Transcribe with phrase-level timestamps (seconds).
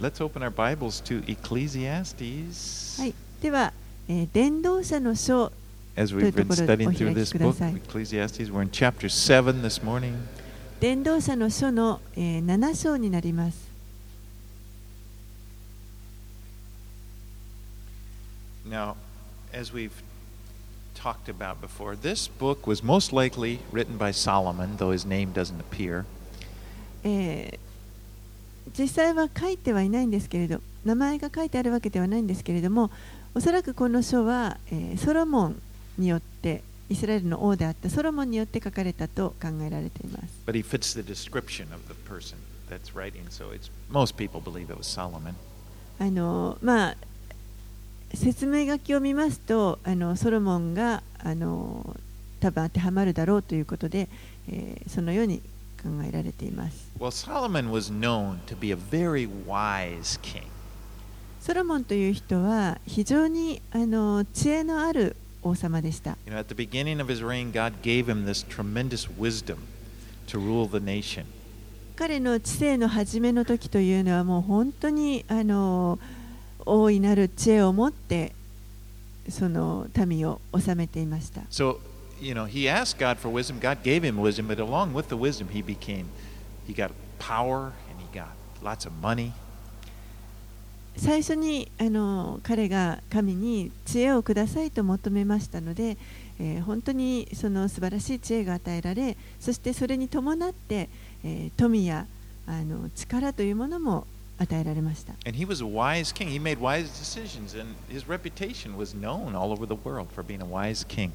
[0.00, 3.00] let's open our Bibles to Ecclesiastes.
[3.00, 3.72] はい、では、
[4.08, 5.52] えー伝道者の書
[5.96, 7.74] As we've been というところで studying お through 開き this くだ book, さい。
[7.74, 10.14] Ecclesiastes, we're in chapter 7 this morning.
[10.80, 13.68] 伝道者の書の、えー7章になります。
[18.68, 18.96] Now,
[19.52, 19.90] as we've
[20.94, 25.58] talked about before, this book was most likely written by Solomon, though his name doesn't
[25.60, 26.04] appear.
[27.02, 27.58] えー
[28.77, 32.91] 実際は書いてはいないんですけれど名前が書いてあるわけではないんですけれども
[33.35, 35.61] おそらくこの書は、えーソロモン
[35.97, 42.37] によってイスラエルの王であったソロモンによって書かれたと考えられています But he fits the description of the person
[42.69, 45.33] that's writing, so it's most people believe it was Solomon.
[45.99, 46.95] あのまあ
[48.13, 51.95] 説明書きを見ますとあのソロモンがあの
[52.39, 54.09] 多分当てはまるだろうということで、
[54.49, 55.41] えーそのように
[55.83, 60.43] 考えられています Well, Solomon was known to be a very wise king.
[61.41, 69.57] ソロモンという人は非常にあの知恵のある王様でした You know, at the beginning of his reign, God gave him this tremendous wisdom
[70.27, 71.25] to rule the nation.
[71.95, 75.99] 彼の知性の初めの時というのはもう本当にあの
[76.65, 78.33] 大いなる知恵を持って
[79.29, 81.77] その民を治めていました So,
[82.22, 83.58] you know, he asked God for wisdom.
[83.60, 86.08] God gave him wisdom, but along with the wisdom, he became,
[86.66, 88.30] he got power and he got
[88.62, 89.32] lots of money.
[90.96, 95.96] 最初にあの彼が神に知恵をくださいと求めましたので、
[96.40, 100.88] えー本当にその素晴らしい知恵が与えられそしてそれに伴って、
[101.22, 102.06] えー富や
[102.48, 106.30] あの力というものも与えられました And he was a wise king.
[106.30, 110.42] He made wise decisions, and his reputation was known all over the world for being
[110.42, 111.12] a wise king.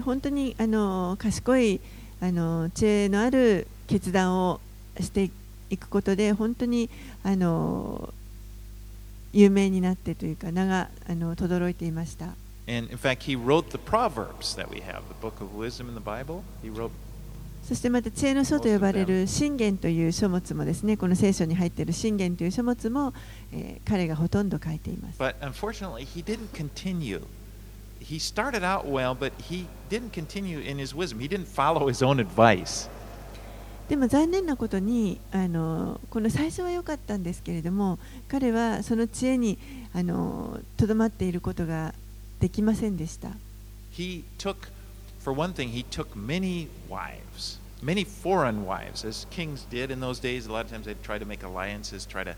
[0.00, 1.80] 本当にあの賢い
[2.20, 4.60] あの知恵のある決断を
[5.00, 5.30] して
[5.70, 6.88] いくことで本当に
[7.22, 8.12] あの
[9.32, 12.34] 有名になってというか名があの轟いていました
[12.68, 15.94] And in fact, he wrote the Proverbs that we have, the book of wisdom in
[15.94, 16.42] the Bible.
[16.64, 16.90] He wrote
[17.62, 23.12] そしてまた知恵の書と呼ばれる信玄という書物もですねこの聖書に入っている信玄という書物も、
[23.52, 27.22] えー彼がほとんど書いています But unfortunately, he didn't continue.
[27.99, 31.19] He started out well, but he didn't continue in his wisdom.
[31.19, 32.89] He didn't follow his own advice.
[33.89, 39.57] でも残念なことにあのこの最初は良かったんですけれども彼はその知恵に
[39.93, 41.93] あのとどまっていることが
[42.39, 43.31] できませんでした
[43.91, 44.69] He took,
[45.19, 50.21] for one thing, he took many wives, many foreign wives, as kings did in those
[50.21, 50.47] days.
[50.47, 52.33] A lot of times they'd try to make alliances, try to,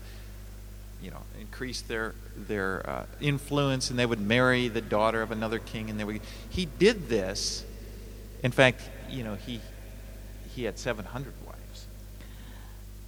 [1.01, 2.13] you know, increase their
[2.47, 6.21] their uh, influence, and they would marry the daughter of another king, and they would.
[6.49, 7.65] He did this.
[8.43, 9.61] In fact, you know, he
[10.55, 11.87] he had 700 wives.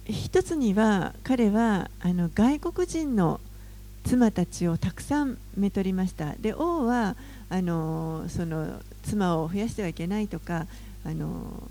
[0.06, 3.40] 一つには彼はあの外国人の
[4.04, 7.14] 妻たちをたくさんめとりましたで王は
[7.48, 10.66] あのその妻を増やしてはいけないとか
[11.04, 11.62] あの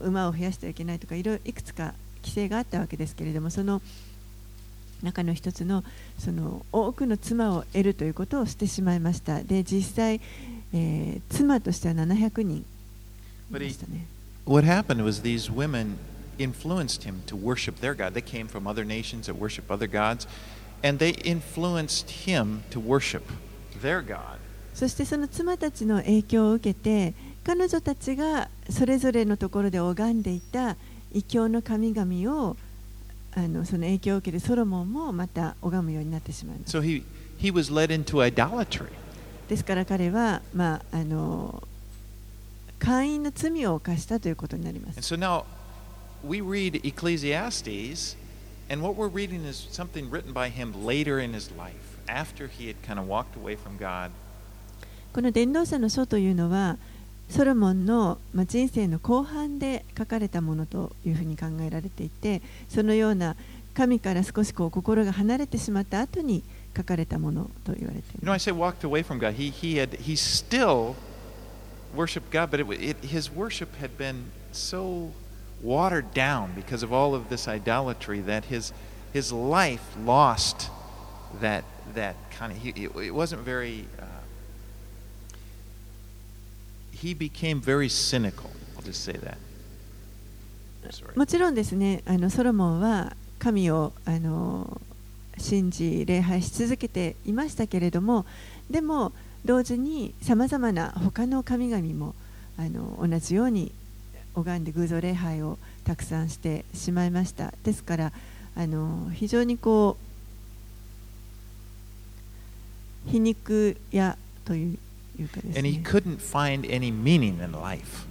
[0.00, 3.80] 馬を増やしてはいけないとかいろいくつか規制があったわけですけれどもその
[5.02, 5.84] 中の一つの
[6.18, 10.20] その多くの妻を得るということをしてしまいましたで実際、
[10.72, 12.64] えー妻としては700人い
[13.50, 14.06] ましたね
[14.46, 15.96] What happened was these women
[16.38, 18.14] influenced him to worship their God.
[18.14, 20.26] They came from other nations that worship other gods,
[20.82, 23.22] and they influenced him to worship
[23.82, 24.38] their God.
[24.74, 30.76] そしてその妻たちの影響を受けて彼女たちがそれぞれのところで拝んでいた
[31.12, 32.56] 異教の神々を
[33.34, 36.80] あのその影響を受けるソロモンもまた拝むようになってしまいました。
[39.48, 41.62] ですから彼は、まあ、あの
[42.78, 45.00] 会員の罪を犯したということになります。
[45.00, 45.44] So、now,
[46.24, 48.16] Ecclesiastes,
[48.68, 48.84] kind
[52.98, 53.08] of
[55.12, 56.78] この伝道者の書というのは、
[57.30, 63.36] ソロモンのま人生の後半で書かれたものというふうに考えられていてそのような
[63.72, 66.42] 神から少しこう心が離れてしまった後に
[66.76, 69.34] 書かれたものと言われてい You ま know, す I say walked away from God.
[69.34, 70.96] He, he had he still
[71.94, 75.10] worshiped God, but it, it, his worship had been so
[75.62, 78.72] watered down because of all of this idolatry that his
[79.12, 80.70] his life lost
[81.40, 83.86] that that kind of he, it wasn't very.
[83.98, 84.04] Uh,
[87.00, 88.50] he became very cynical.
[88.76, 89.38] I'll just say that.
[91.14, 94.80] もちろんですねあのソロモンは神をあの
[95.38, 98.26] 信じ礼拝し続けていましたけれども
[98.70, 99.12] でも
[99.44, 102.14] 同時にさまざまな他の神々も
[102.58, 103.72] あの同じように
[104.34, 108.12] 拝んで偶像礼拝をたくさんしてしまいましたですから
[108.56, 109.96] あの非常にこ
[113.06, 114.78] う皮肉屋という
[115.19, 118.05] And he ね couldn't find any meaning in life.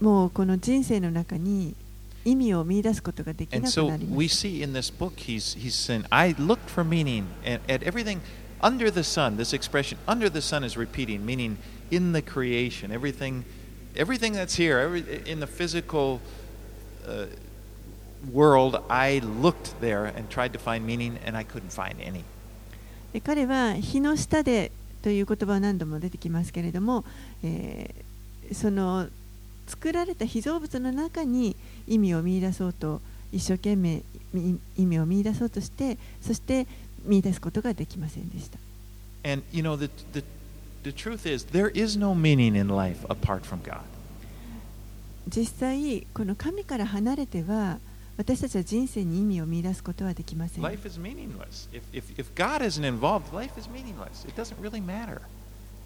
[0.00, 1.74] もうこの人生の中に
[2.24, 6.68] 意味を見出すことができ And なく so なりま we す see in this book, he's, he's saying, I looked
[6.68, 8.20] for meaning at, at everything
[8.60, 9.36] under the sun.
[9.36, 11.58] This expression, under the sun, is repeating, meaning
[11.90, 12.90] in the creation.
[12.90, 13.44] Everything,
[13.96, 16.20] everything that's here, every, in the physical
[17.06, 17.26] uh,
[18.32, 22.24] world, I looked there and tried to find meaning, and I couldn't find any.
[23.12, 27.05] で彼は日の下で という言葉は何度も出てきますけれども、
[27.43, 28.09] えー
[28.53, 29.07] その
[29.67, 31.55] 作られた被造物の中に
[31.87, 33.01] 意味を見出そうと
[33.31, 34.01] 一生懸命
[34.33, 36.65] み意味を見出そうとしてそして
[37.03, 38.57] 見出すことができませんでした
[39.21, 40.23] And, you know, the, the,
[40.83, 43.81] the truth is, there is no meaning in life apart from God.
[45.27, 47.77] 実際この神から離れては
[48.19, 51.69] 私たちは人生に意味を見出すことはできません Life is meaningless.
[51.71, 54.27] If, if, if God isn't involved, life is meaningless.
[54.27, 55.21] It doesn't really matter.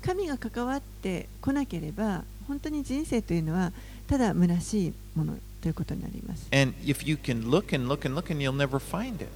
[0.01, 3.71] 神が関わってこなければ本当に人生というのは
[4.07, 9.27] ただ虚しいものということになります And if you can look and look and look and you'll never find it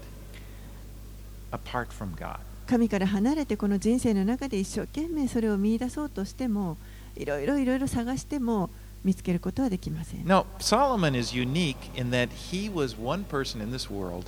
[1.51, 2.39] apart from God.
[2.65, 6.77] 神から離れてこの人生の中で一生懸命それを見出そうとしても
[7.15, 8.71] いろいろいろいろ探しても
[9.07, 14.25] 見つけることはできません Now, Solomon is unique in that he was one person in this world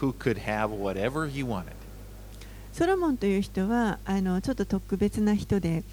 [0.00, 1.72] who could have whatever he wanted.
[2.72, 5.84] ソロモンという人はあのちょっと特別な人で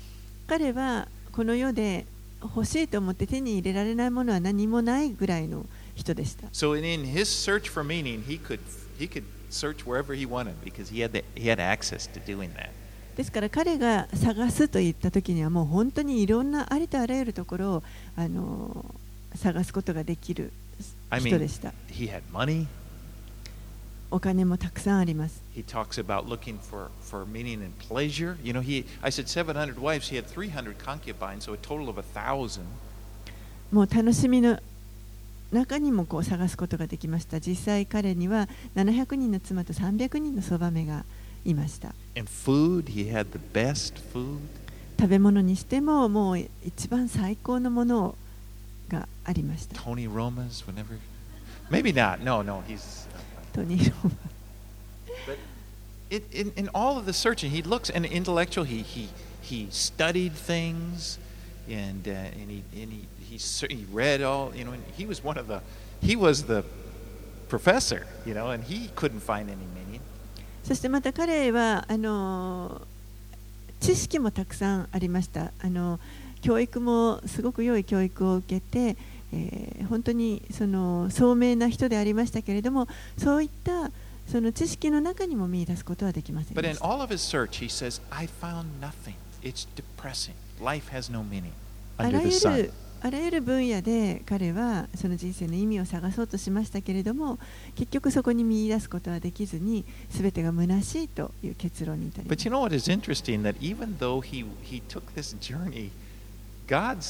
[0.48, 2.06] 彼はこの世で
[2.42, 5.66] 欲しいと思って手に入れられないものは何もないぐらいの
[5.96, 8.60] 人でした So in, his search for meaning, he could
[8.98, 12.52] he could search wherever he wanted because he had the, he had access to doing
[12.56, 12.72] that.
[13.16, 17.84] ですから彼が探すと言ったときにはもう本当にいろんなありとあらゆるところを
[18.16, 18.86] あの
[19.36, 20.52] 探すことができる
[21.20, 21.74] 人でした。
[24.10, 25.42] お金もたくさんあります。
[33.72, 34.60] もう楽しみの
[35.52, 37.40] 中にもこう探すことができました。
[37.40, 41.06] 実際彼には700人の妻と300人のそばめが
[41.46, 41.94] いました。
[42.17, 44.41] And food, he had the best food.
[44.99, 48.17] 食べ物にしてももう一番最高のもの
[48.89, 49.81] がありました。
[49.81, 50.99] Tony Roma's, whenever.
[51.71, 52.21] Maybe not.
[52.25, 53.07] No, no, he's.
[53.53, 54.11] トニーローマ
[55.27, 55.39] But
[56.11, 58.65] it, in, in all of the searching, he looks an intellectual.
[58.65, 59.09] He he
[59.43, 61.19] he studied things,
[61.69, 64.53] and uh, and he and he he, cer- he read all.
[64.55, 65.61] You know, and he was one of the
[66.01, 66.65] he was the
[67.49, 68.07] professor.
[68.25, 69.82] You know, and he couldn't find any meaning.
[70.64, 72.82] そしてまた彼はあの
[73.80, 76.00] 知識もたくさんありましたあの
[76.42, 78.98] 教育もすごく良い教育を受けて、
[79.34, 82.88] えー本当にその聡明な人でありましたけれども
[83.18, 83.92] そういった
[84.28, 89.14] その知識の中にも見出すことはできません But で in した all of his search, he says, "I found nothing.
[89.44, 90.34] It's depressing.
[90.64, 91.52] Life has no meaning
[91.98, 92.74] あ under ら the ゆ sun." る
[93.06, 97.38] あらゆる分野で彼はその人生の意味を探そうとしましたけれども
[97.76, 102.50] 結局そこに見出すことはできずに全てが虚しいという結論に至りました。
[106.66, 107.02] God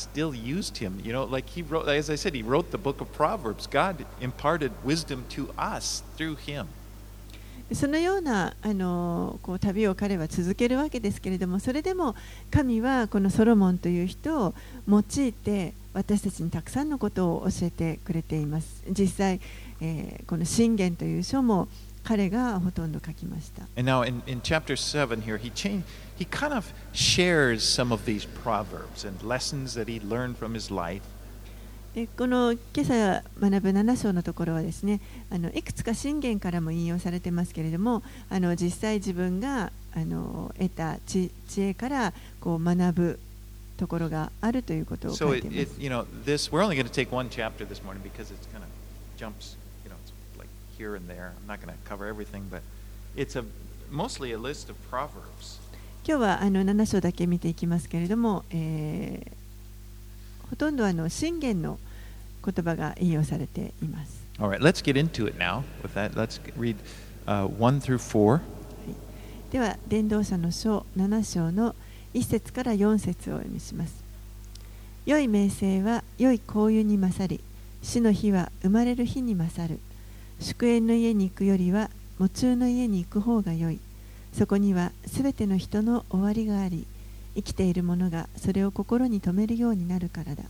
[7.71, 12.15] そのようなあのこう旅を彼は続けるわけですけれども、それでも
[12.51, 14.55] 神はこのソロモンという人を
[14.87, 19.39] 用いて、私たちにたくさんのことを教えてくれています実際、
[19.81, 21.67] えーこの信玄という書も
[22.03, 25.83] 彼がほとんど書きました And now in, in chapter seven here, he changed.
[26.17, 30.73] He kind of shares some of these proverbs and lessons that he learned from his
[30.73, 31.01] life.
[31.93, 43.19] でこの今朝学ぶ7章のところはですねあのいくつか信玄からも引用されてますけれどもあの実際自分があの得た知知恵からこう学ぶ
[43.83, 45.11] ところがあるということを。
[56.05, 61.77] 今日はあの7章だけ見ていきますけれども、えー、ほとんどあの信玄の
[62.43, 64.23] 言葉が引用されています。
[69.51, 71.75] では、伝道者の章7章の
[72.13, 74.03] 1節から4節を読みします。
[75.05, 77.41] 良い名声は良い香油に勝り、
[77.81, 79.79] 死の日は生まれる日に勝る。
[80.39, 81.89] 祝宴の家に行くよりは、
[82.19, 83.79] 喪中の家に行く方が良い。
[84.33, 86.87] そこにはすべての人の終わりがあり、
[87.35, 90.43] 生きている者がそれを心に留めるようになるからだ。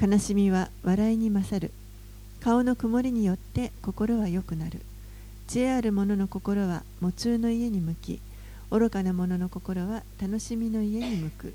[0.00, 1.72] 悲しみは笑いに勝る。
[2.40, 4.80] 顔の曇りによって心は良くなる。
[5.46, 8.20] 知恵ある者の心は喪中の家に向き、
[8.70, 11.54] 愚かな者の心は楽しみの家に向く。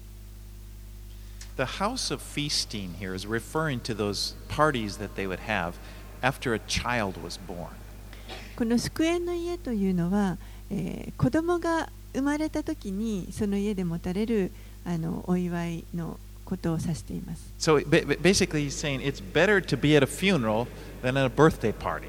[1.58, 5.74] The house of feasting here is referring to those parties that they would have
[6.22, 7.70] after a child was born.
[8.58, 10.38] この祝宴の家というのは、
[10.70, 14.52] えー子供が生まれた時にその家で持たれる
[14.86, 17.54] あのお祝いのことを指しています。
[17.60, 20.68] So ba- ba- basically, he's saying it's better to be at a funeral
[21.02, 22.08] than at a birthday party.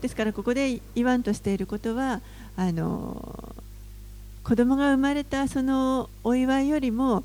[0.00, 2.20] ですからここで言わんとしていることは
[2.56, 3.54] あの
[4.44, 7.24] 子供が生まれたそのお祝いよりも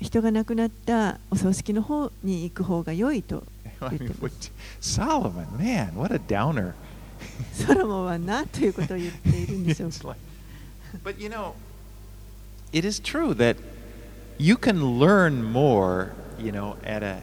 [0.00, 3.44] 人が亡くなったお葬式の方に行く方が良いと
[3.80, 6.72] 言ってま what- Solomon, man, what a downer.
[7.52, 7.66] す。
[7.66, 10.16] ソロモンは何ということを言っているんでしょうか。
[11.02, 11.54] but you know,
[12.72, 13.56] it is true that
[14.38, 17.22] you can learn more, you know, at a.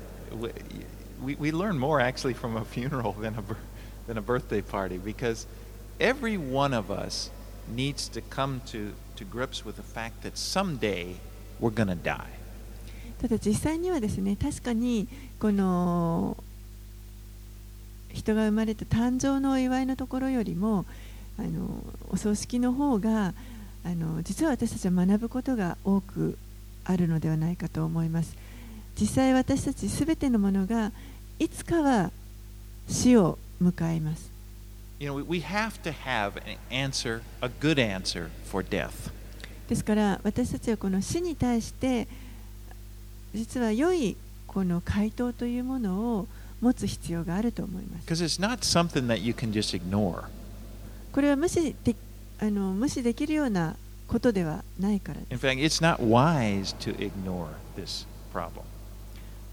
[1.24, 3.44] We, we learn more actually from a funeral than a,
[4.08, 5.46] than a birthday party because
[6.00, 7.30] every one of us
[7.68, 11.16] needs to come to, to grips with the fact that someday
[11.60, 12.42] we're going to die.
[13.22, 15.08] ただ実際にはですね確かに
[15.40, 16.36] この
[18.10, 20.86] 人が生まれた誕生のお祝いのところよりも
[21.38, 23.34] あのお葬式の方が
[23.84, 26.38] あの実は私たちは学ぶことが多く
[26.84, 28.36] あるのではないかと思います
[29.00, 30.92] 実際私たちすべてのものが
[31.40, 32.12] いつかは
[32.88, 34.32] 死を迎えます
[39.68, 42.08] ですから私たちはこの死に対して
[43.34, 44.16] 実は良い
[44.46, 46.28] この回答というものを
[46.62, 48.06] 持つ必要があると思います。
[51.12, 51.96] これは無視,で
[52.40, 53.76] あの無視できるような
[54.08, 55.22] ことではないから。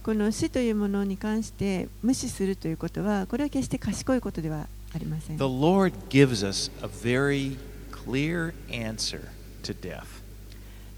[0.03, 4.69] この死というものに関して無視するということはこれは決して賢いことではない。
[4.95, 7.57] ありません The Lord gives us a very
[7.93, 9.29] clear answer
[9.63, 10.05] to death.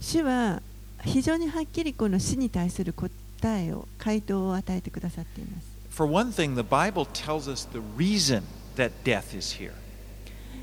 [0.01, 0.63] 主は
[1.05, 3.11] 非常にはっきりこの死に対する答
[3.45, 8.43] えを回答を与えてくださっています For one thing, the Bible tells us the reason
[8.77, 9.73] that death is here.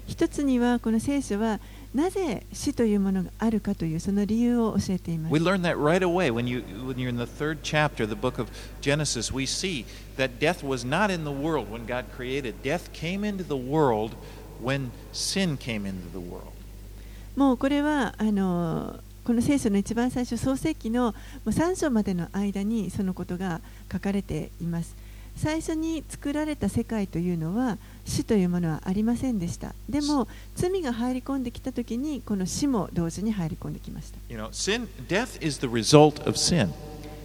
[0.07, 1.60] 一つにはこの聖書は
[1.98, 8.39] なぜ死というものがあるかというその理由を教えています We learn that right away when you when you're in the third chapter, the book
[8.39, 8.51] of
[8.82, 9.34] Genesis.
[9.34, 9.86] We see
[10.16, 12.62] that death was not in the world when God created.
[12.62, 14.12] Death came into the world
[14.62, 16.54] when sin came into the world.
[17.36, 21.13] もうこれはあのこの聖書の一番最初創世記のも
[21.48, 23.60] う3章までの間にそのことが
[23.92, 24.96] 書かれています
[25.36, 36.69] 最初に作られた世界というのは死というものはありませんでしたでも罪が入り込んできた時にこの死も同時に入り込んできました You know, sin, death is the result of sin.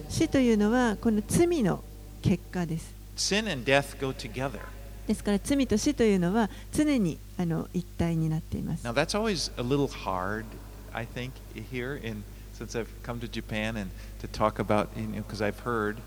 [0.09, 1.83] 死というのはこの罪の
[2.21, 4.59] 結果です Sin and death go together.
[5.07, 10.45] ですから罪と死というのは常にあの一体になっています Now that's always a little hard,
[10.93, 11.31] I think,
[11.71, 12.23] here in
[12.53, 15.97] since I've come to Japan and to talk about, you know, because I've heard,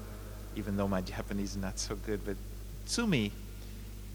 [0.54, 2.36] even though my Japanese is not so good, but
[2.86, 3.32] tsumi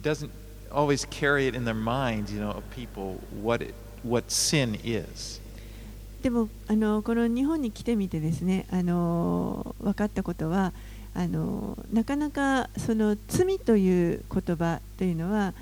[0.02, 0.32] doesn't
[0.72, 3.74] always carry it in their minds, you know, of people what it,
[4.04, 5.40] what sin is.
[6.22, 10.72] でもあのこの日本に来てみてですねあの分かったことは
[11.16, 15.54] あのなかなかその罪という言葉というのは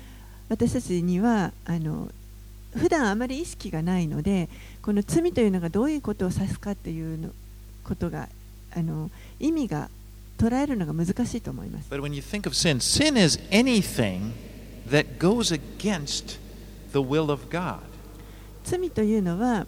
[0.50, 2.08] 私たちにはあの
[2.76, 4.48] 普段あまり意識がないので
[4.82, 7.30] この罪というのがどういうことを指すかというの
[7.84, 8.28] ことが
[8.76, 9.88] あの意味が
[10.38, 11.90] 捉えるのが難しいと思います。
[11.90, 14.32] But when you think of sin, sin is anything
[14.89, 16.39] that goes against
[16.91, 17.79] the will of God.
[18.63, 19.67] 罪というのは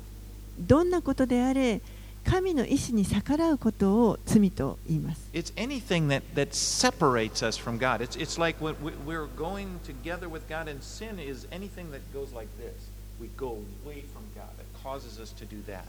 [0.59, 1.81] どんなことであれ
[2.25, 5.29] 神の意志に逆らうことを罪と言います。
[5.33, 8.01] It's anything that, that separates us from God.
[8.01, 12.01] It's, it's like when we- we're going together with God, and sin is anything that
[12.13, 12.73] goes like this.
[13.21, 14.49] We go away from God.
[14.59, 15.87] It causes us to do that.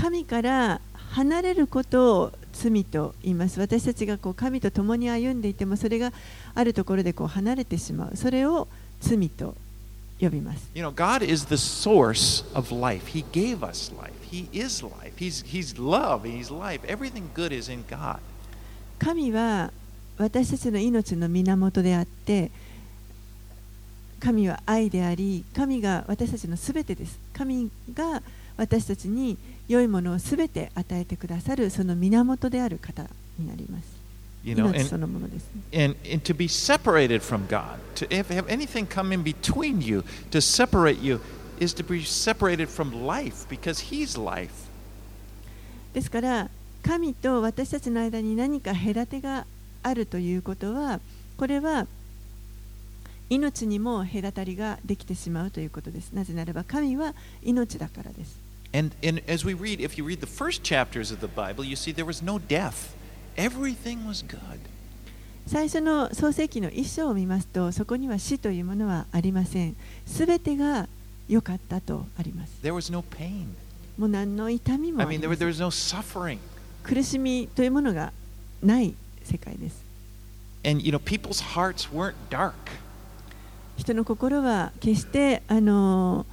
[0.00, 6.12] 神から離れることを罪と言います私たちがこう神と共に歩んでいてもそれが
[6.54, 8.68] あるところでこう離れてしまうそれを
[9.00, 9.54] 罪と
[10.20, 13.12] 呼びます You know, God is the source of life.
[13.12, 14.12] He gave us life.
[14.30, 15.12] He is life.
[15.16, 16.24] He's, he's love.
[16.24, 16.84] He's life.
[16.86, 18.18] Everything good is in God.
[18.98, 19.72] 神は
[20.16, 22.50] 私たちの命の源であって
[24.20, 28.22] 神は愛であり神が私たちのすべてです神が
[28.56, 29.36] 私たちに
[29.68, 34.04] 良いものをすべて与えてくださるその源である方になります。
[34.84, 35.50] そのものです。
[45.94, 46.50] ですから
[46.82, 49.46] 神と私たちの間に何か隔てが
[49.82, 51.00] あるということは
[51.38, 51.86] これは
[53.30, 58.43] 命にも隔たりができてしまうということですなぜならば神は命だからです
[58.74, 61.76] And, and as we read, if you read the first chapters of the Bible, you
[61.76, 62.96] see there was no death.
[63.36, 64.58] Everything was good.
[65.46, 69.76] 最初の創世記の一章を見ますと、そこには死というものはありません。
[70.06, 70.88] すべてが
[71.28, 72.52] 良かったとあります。
[72.64, 73.46] There was no pain.
[73.96, 76.38] もう何の痛みも I あ mean, り there, ませ there ん was no suffering.
[76.82, 78.12] 苦しみというものが
[78.60, 79.84] ない世界です。
[80.66, 82.54] And, you know, people's hearts weren't dark.
[83.76, 86.26] 人の心は決してあの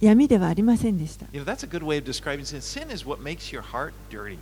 [0.00, 1.26] 闇ではありませんでした。
[1.32, 2.60] You know, that's a good way of describing sin.
[2.60, 4.38] Sin is what makes your heart dirty.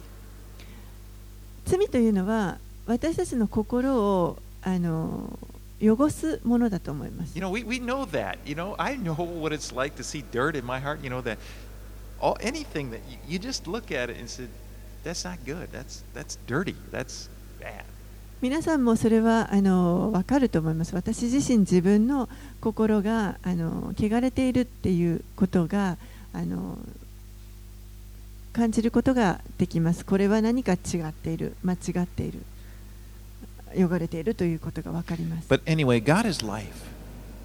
[1.65, 5.39] 罪というのは私たちの心をあの
[5.81, 7.45] 汚すものだと思います You。
[7.45, 8.39] know, we, we know that.
[8.45, 11.03] You know, I know what it's like to see dirt in my heart.
[11.03, 11.39] You know, that
[12.21, 14.47] all, anything that you, you just look at it and say,
[15.05, 15.69] that's not good.
[15.73, 16.77] That's, that's dirty.
[16.91, 17.29] That's.
[18.43, 20.95] 皆さんもそれはあの分かると思います。
[20.95, 22.29] 私自身自分の
[22.61, 25.97] 心があの汚れているっていうことが
[26.35, 26.79] あの
[28.53, 30.05] 感じることができます。
[30.05, 30.77] これは何か違
[31.09, 32.41] っている、間違っている、
[33.75, 35.49] 汚れているということが分かります。
[35.49, 36.69] But anyway, God is life.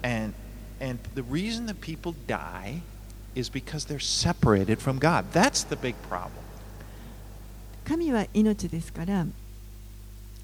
[0.02, 0.34] And,
[0.78, 2.82] and the reason that people die
[3.34, 5.24] is because they're separated from God.
[5.32, 6.42] That's the big problem.
[7.84, 9.26] 神は命ですから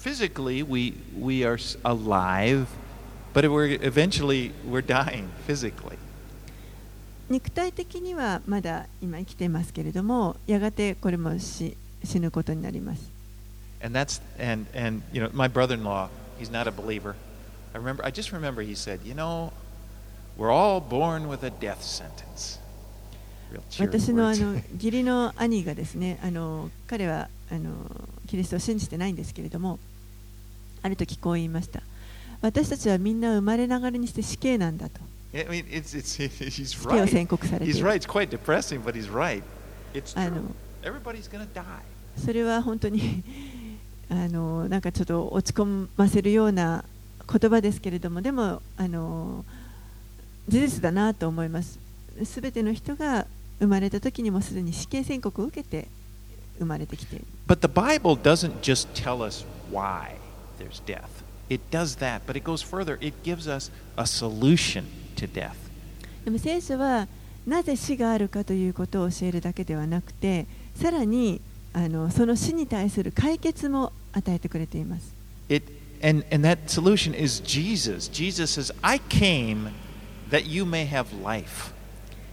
[0.00, 2.68] physically, we, we are alive,
[3.32, 5.98] but we're, eventually we're dying physically.
[7.28, 13.08] 肉体的にはまだ今生きていますけれども、やがてこれも死死ぬことになります。
[13.84, 16.08] And that's and and you know my brother-in-law,
[16.40, 17.14] he's not a believer.
[17.72, 19.52] I remember I just remember he said, "You know,
[20.36, 22.58] we're all born with a death sentence."
[23.78, 27.70] 私のあ.の義理の兄がですねあの彼はあの
[28.26, 29.78] キリストを信じてないんですけれども
[30.82, 31.82] ある時こう言いました
[32.42, 35.00] 私たちはみんな生まれながらにして死刑なんだと
[35.32, 38.00] I mean, it's it's he's 死刑を.宣告されてい He's る right.
[38.00, 39.42] It's quite depressing, but he's right.
[39.94, 40.34] It's あ true.
[40.34, 40.42] の
[40.82, 41.64] Everybody's gonna die.
[42.16, 43.22] それは本当に
[44.10, 46.84] あのなんかちょっと落ち込ませるような
[47.32, 49.44] 言葉ですけれどもでもあの
[50.48, 51.78] 事実だなと思います
[52.24, 53.26] すべての人が
[53.60, 55.86] 生まれた時にもすでに死刑宣告を受けて
[56.58, 60.16] 生まれてきている But the Bible doesn't just tell us why
[60.60, 61.24] there's death.
[61.48, 62.98] It does that, but it goes further.
[63.00, 64.84] It gives us a solution
[65.16, 65.56] to death.
[66.24, 67.08] でも聖書は
[67.46, 70.46] なぜ死があるかということを教えるだけではなくて
[70.76, 71.40] さらに
[71.72, 75.14] あのその死に対する解決も与えてくれています
[75.48, 78.10] It and and that solution is Jesus.
[78.10, 79.70] Jesus says, "I came
[80.30, 81.72] that you may have life."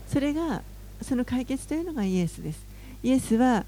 [0.07, 0.61] それが
[1.01, 2.59] その解決というのがイエスです
[3.03, 3.65] イエスは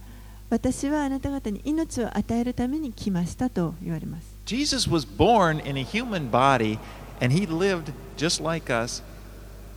[0.50, 6.80] 私はあなた方に命を与えるために来ましたと言われます Jesus was born in a human body
[7.22, 9.04] and he lived just like us,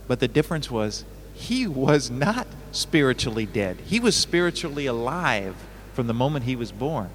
[0.07, 1.05] but the difference was
[1.35, 3.77] he was not spiritually dead.
[3.85, 5.53] He was spiritually alive
[5.93, 7.11] from the moment he was born.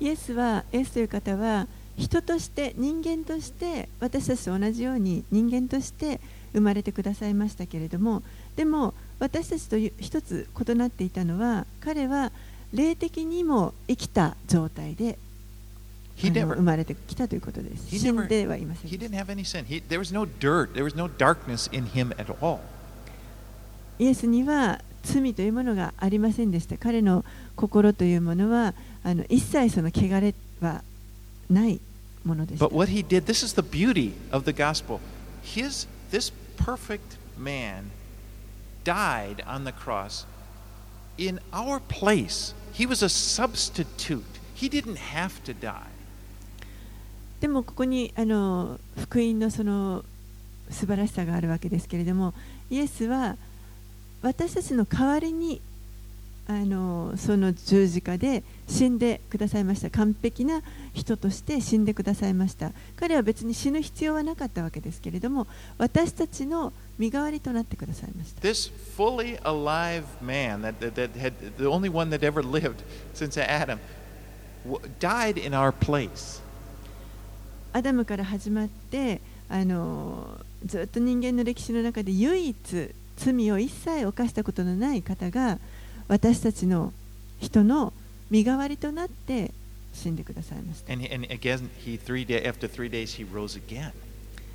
[0.00, 6.20] イエスはイエスという方は人として人間として私たちと同じように人間として
[6.52, 8.24] 生まれてくださいましたけれども
[8.56, 12.32] でも私たちと一つ異なっていたのは彼は
[12.74, 15.16] 霊的にも生きた状態で
[16.16, 17.86] 生まれてきたということです。
[17.94, 19.32] He 死んではいません he でし didn't た。
[19.32, 19.64] have any sin.
[19.66, 20.72] He, there was no dirt.
[20.74, 22.60] There was no darkness in him at all.
[23.98, 26.76] イエスには罪というものがありませんでした。
[26.78, 27.24] 彼の
[27.54, 28.74] 心というものは
[29.04, 30.82] あの一切その汚れは
[31.50, 31.80] ない
[32.24, 32.74] ものでした But。
[32.74, 35.00] what he did, this is the beauty of the gospel.
[35.42, 37.90] His this perfect man
[38.84, 40.24] died on the cross
[41.18, 42.54] in our place.
[42.72, 44.24] He was a substitute.
[44.54, 45.88] He didn't have to die.
[47.46, 50.04] でもここにあの福音のその
[50.68, 52.34] 素晴らしさがあるわけですけれども
[52.70, 53.36] イエスは
[54.20, 55.60] 私たちの代わりに
[56.48, 59.90] あのその十字架で死んでくださいました。
[59.90, 60.60] 完璧な
[60.92, 62.72] 人として死んでくださいました。
[62.96, 65.46] 彼は別に死ぬ必要はなかったわけですけれども
[65.78, 68.40] 私たちの身代わりとなってくださいました。
[68.40, 72.82] This fully alive man that, that, that had the only one that ever lived
[73.14, 73.78] since Adam
[74.98, 76.44] died in our place.
[77.76, 85.58] アダムから始まってあのずっと人間の歴史の中で唯一罪を一切犯したことのない方が
[86.08, 86.94] 私たちの
[87.38, 87.92] 人の
[88.30, 89.50] 身代わりとなって
[89.92, 90.90] 死んでくださいました。
[90.90, 93.92] And, and again, he three day, after three days, he rose again.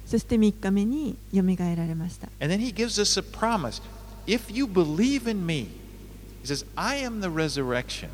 [0.08, 2.28] そして3日目によみがえられました。
[2.40, 3.84] And then he gives us a promise.
[4.26, 5.68] If you believe in me,
[6.42, 8.10] he says, I am the resurrection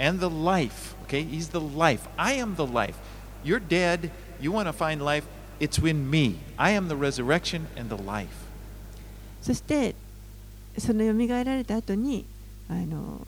[0.00, 0.96] and the life.
[1.04, 2.08] Okay, he's the life.
[2.16, 2.96] I am the life.
[3.44, 4.10] You're dead.
[4.40, 5.24] You want to find life.
[5.60, 6.36] It's in me.
[6.56, 8.28] I am the resurrection and the life.
[9.42, 9.94] そして
[10.78, 12.24] そのよみがえられた後に
[12.68, 13.26] あの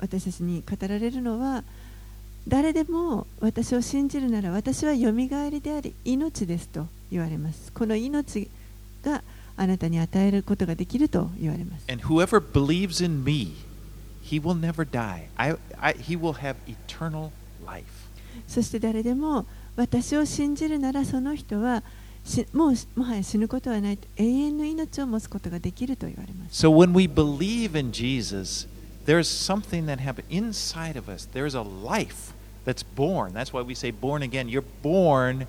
[0.00, 1.62] 私たちに語られるのは
[2.46, 8.48] 誰でも私を信じるなら私はよみがえりであり命ですと言われますこの命
[9.04, 9.22] が
[9.56, 13.54] あなたに与えることができると言われます And whoever believes in me,
[14.22, 15.28] he will never die.
[15.36, 17.30] I, I, he will have eternal
[17.64, 17.84] life.
[18.46, 19.46] そして誰でも
[19.78, 21.84] 私を信じるならその人は
[22.24, 28.66] しもうもはや死ぬことはないと永遠の命を持つことができると言われます So when we believe in Jesus,
[29.06, 31.28] there's something that happens inside of us.
[31.32, 33.32] There's a life that's born.
[33.32, 34.48] That's why we say born again.
[34.48, 35.46] You're born,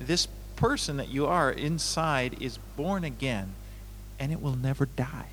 [0.00, 3.52] this person that you are inside is born again,
[4.18, 5.28] and it will never die.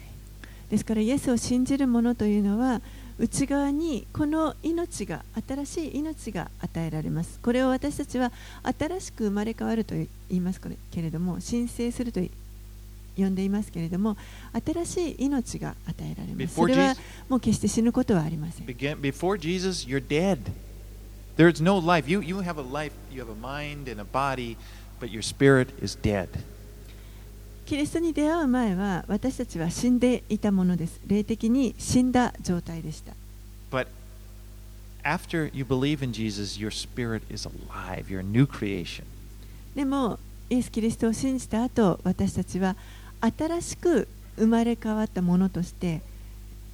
[0.70, 2.82] ですからイエスを信じる者というのは
[3.20, 8.32] 内側にこの命が新しい命が与えられますこれを私たちは
[8.80, 12.22] 新しく生まれ変わると言いますけれども申請すると
[13.18, 14.16] 呼んでいますけれども
[14.66, 16.96] 新しい命が与えられますそれは
[17.28, 20.40] もう決して死ぬことはありません before Jesus, you're dead.
[21.36, 22.10] There's no life.
[22.10, 24.58] You, you have a life, you have a mind and a body,
[25.00, 26.28] but your spirit is dead.
[27.70, 33.14] キリストに出会う前は私たちは死んでいたものです霊的に死んだ状態でした
[33.70, 33.86] But
[35.04, 38.08] after you believe in Jesus, your spirit is alive.
[38.10, 39.04] You're a new creation.
[39.76, 40.18] でも
[40.50, 42.76] イエス・キリストを信じた後私たちは
[43.22, 46.02] 新しく生まれ変わったものとして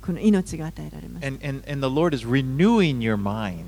[0.02, 3.66] この命が与えられます And, and, and the Lord is renewing your mind.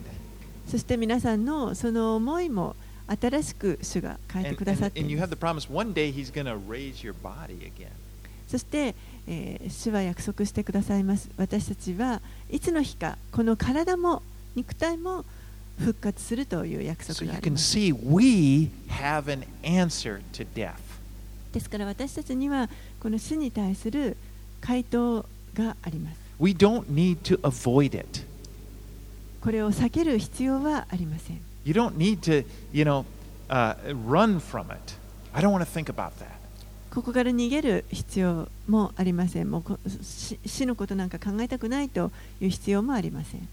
[0.65, 4.99] そして皆さんのその思いも新しく主が変えてくださって。
[8.47, 8.95] そして、
[9.27, 11.29] えー、主は約束してくださいます。
[11.37, 14.23] 私たちはいつの日かこの体も
[14.55, 15.25] 肉体も
[15.79, 17.63] 復活するという約束があります。
[21.53, 24.17] ですから私たちにはこの死に対する
[24.61, 26.17] 回答があります。
[29.41, 31.46] これを避ける必要はありません。
[31.66, 33.04] You don't need to, you know,
[33.48, 33.74] uh,
[34.06, 34.96] run from it.
[35.34, 36.42] I don't want to think about that.
[36.92, 39.50] ここから逃げる必要もありません。
[39.50, 43.48] もうこ死死のことなんか考えたくないという必要もありません。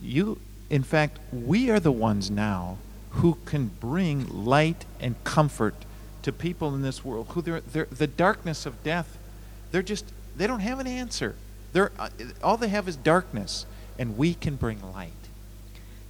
[0.00, 0.38] You,
[0.70, 2.76] in fact, we are the ones now
[3.20, 5.74] who can bring light and comfort
[6.22, 9.18] to people in this world who they're, they're, the darkness of death,
[9.72, 11.34] they're just, they don't have an answer.
[11.72, 12.10] They're, uh,
[12.42, 13.66] all they have is darkness,
[13.98, 15.10] and we can bring light.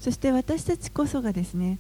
[0.05, 1.79] そして私たちこそがですね、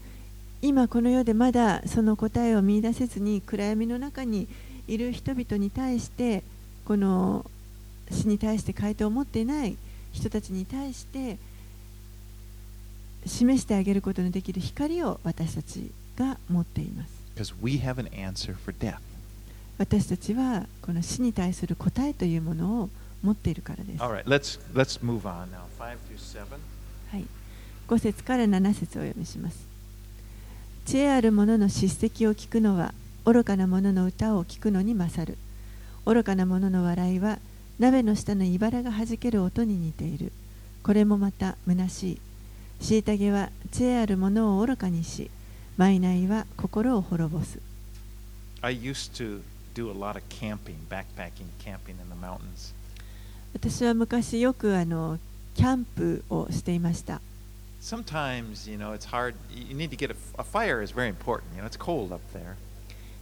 [0.63, 4.47] 今この世でまだその答えを見出せずに暗闇の中に
[4.87, 6.41] いる人々に対して
[6.85, 7.45] この
[8.09, 9.77] 死に対して回答を持っていない
[10.11, 11.37] 人たちに対して
[13.27, 17.11] 示してあげることのできる光を私たちが持っています。
[17.35, 18.97] Because we have an answer for death.
[19.77, 22.89] 私たちはこの死に対する答えというものを
[23.21, 24.03] 持っているからです。
[24.03, 25.59] All right, let's, let's move on now.
[25.77, 26.47] 5 through 7.
[27.11, 27.25] はい、
[27.87, 29.67] 5節から7節をお読みします。
[30.85, 32.93] 知恵ある者の叱責を聞くのは
[33.25, 35.37] 愚かな者の歌を聞くのに勝る。
[36.05, 37.39] 愚かな者の笑いは
[37.79, 40.31] 鍋の下の茨がはじける音に似ている。
[40.83, 42.19] これもまた虚しい。
[42.81, 45.31] 虐げは知恵ある者を愚かにし、
[45.77, 47.59] 賄は心を滅ぼす。
[48.61, 49.41] I used to
[49.73, 52.73] do a lot of camping, backpacking, camping in the mountains.
[53.53, 55.17] 私は昔よくあの
[55.55, 57.21] キャンプをしていました。
[57.85, 59.35] Sometimes, you know, it's hard.
[59.53, 61.53] You need to get a, a fire is very important.
[61.53, 62.55] You know, it's cold up there.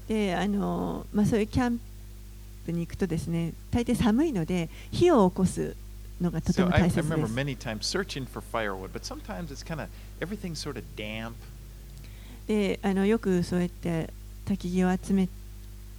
[0.08, 1.80] であのまあ、そういうキャン
[2.66, 5.76] プに行くとですね大抵寒いので火を起こす
[6.22, 7.34] のがとて So も I, I 大切で remember す。
[7.34, 9.90] many times searching for firewood, but sometimes it's kind of
[10.22, 11.34] everything's sort of damp.
[12.48, 14.14] であのよくそうやって
[14.46, 15.28] 焚き木を集め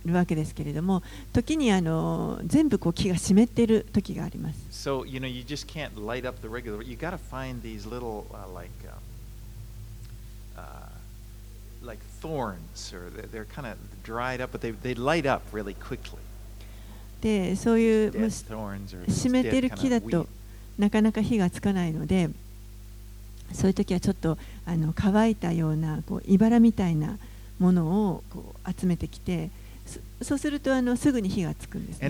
[0.05, 4.59] るわけですけれども時にあの全部こう木が湿っている時があります。
[4.71, 6.83] So you know, you just can't light up the regular.
[6.83, 8.71] You got to find these little uh, like
[10.57, 10.89] uh, uh,
[11.83, 16.19] like thorns, or they're, kind of dried up, but they they light up really quickly.
[17.21, 18.49] でそういう湿
[19.29, 20.27] っている木だと.
[20.79, 22.29] なかなか火がつかないので
[23.53, 24.37] そういう時はちょっと
[24.67, 27.19] あの乾いたようなこう茨みたいな
[27.59, 29.51] ものをこう集めてきて
[30.23, 32.03] そうするとあのすぐに火がつくんです、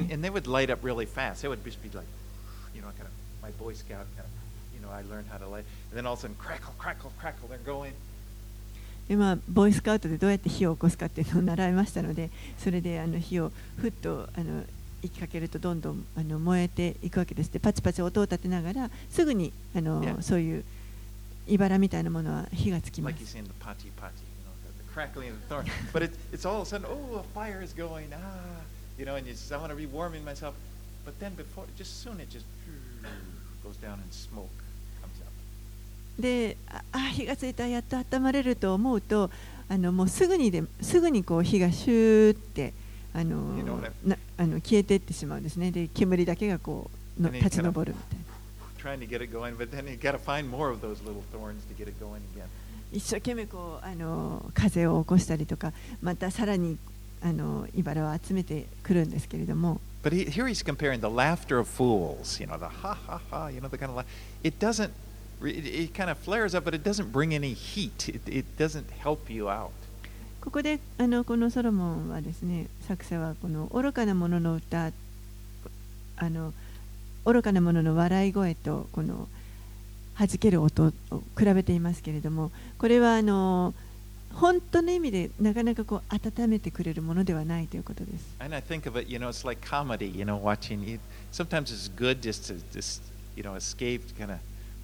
[9.08, 14.62] でまあ、ボーイスカウトでどうやって火を起こすかっていうのを習いましたのでそれであの火をふっとあの
[15.02, 17.50] 息かけるとどんどんあの燃えていくわけです。
[17.50, 20.58] でパチパチ音を立てながらすぐにあの Yeah.
[20.58, 20.64] う
[21.46, 23.14] いばらみたいなものは火がつきます。
[24.94, 25.66] Crackling the thorn.
[25.92, 28.18] But it, it's all of a sudden, oh, a fire is going, ah,
[28.96, 30.54] you know, and you just, I want to be warming myself.
[31.04, 32.46] But then before, just soon it just
[33.62, 34.48] goes down and smoke.
[36.16, 39.32] でああ火がついたやっと温まれると思うと
[39.68, 42.72] あのもうすぐにですぐにこう火がシューって
[43.12, 47.94] あのなあの消えていってしまうんですねで煙だけがこうの And 立ち上るみたいな
[52.94, 56.78] 一生懸命こうあの風を起こしたりとかまたさらに
[57.20, 63.48] あの茨を集めてくるんですけれども But he, here he's comparing the laughter of fools, you know, the ha ha ha,
[63.48, 64.06] you know, the kind of laugh.
[64.42, 64.92] It doesn't,
[65.42, 68.10] it, it kind of flares up, but it doesn't bring any heat.
[68.10, 69.72] It, it doesn't help you out.
[70.42, 74.92] ここであのこのソロモンはですね作者はこの愚かな者の歌
[76.16, 76.52] あの
[77.24, 79.26] 愚かな者の笑い声とこの
[80.18, 80.90] 弾ける音を
[81.38, 83.74] 比べていますけれどもこれはあの
[84.32, 88.34] 本当の意味でなかなかこう温めてくれるものではないということです。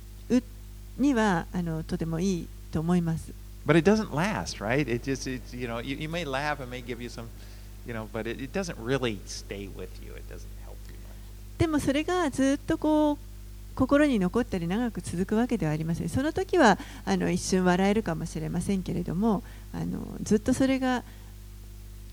[0.97, 3.33] にはあのとてもいいと思います。
[3.65, 4.81] But it doesn't last, right?
[4.81, 7.27] It just, it's, you know, you, you may laugh, it may give you some,
[7.87, 10.11] you know, but it, it doesn't really stay with you.
[10.15, 11.59] It doesn't help you much.
[11.59, 13.17] でもそれがずっとこう
[13.75, 16.09] 心に残ったり長く続くわけではありません。
[16.09, 19.41] その時はあの一瞬笑えるかもしれませんけれども
[19.73, 21.03] あのずっとそれが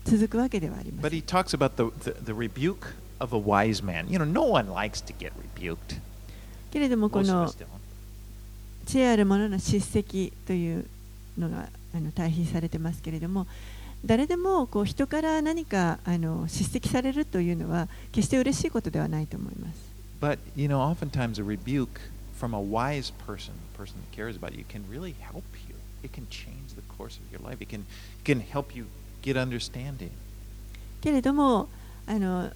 [0.05, 1.23] 続くわけではありませ But ん he。
[1.25, 4.07] talks about the, the, the rebuke of a wise man.
[4.09, 5.99] You know, no one likes to get rebuked.
[6.71, 7.80] けれどもこ Most of の us don't.
[8.91, 10.85] 知恵ある者の叱責という
[11.37, 13.47] のがあの対比されてますけれども
[14.03, 19.79] 誰でもこう人から何かあの叱責されるというのは決して嬉しいことではないと思います。
[20.19, 22.01] But, you know, oftentimes a rebuke
[22.37, 25.75] from a wise person, a person that cares about you, can really help you.
[26.03, 27.63] It can change the course of your life.
[27.63, 27.85] It can,
[28.19, 28.87] it can help you
[29.21, 30.09] get understanding.
[30.99, 31.69] けれども
[32.05, 32.51] あの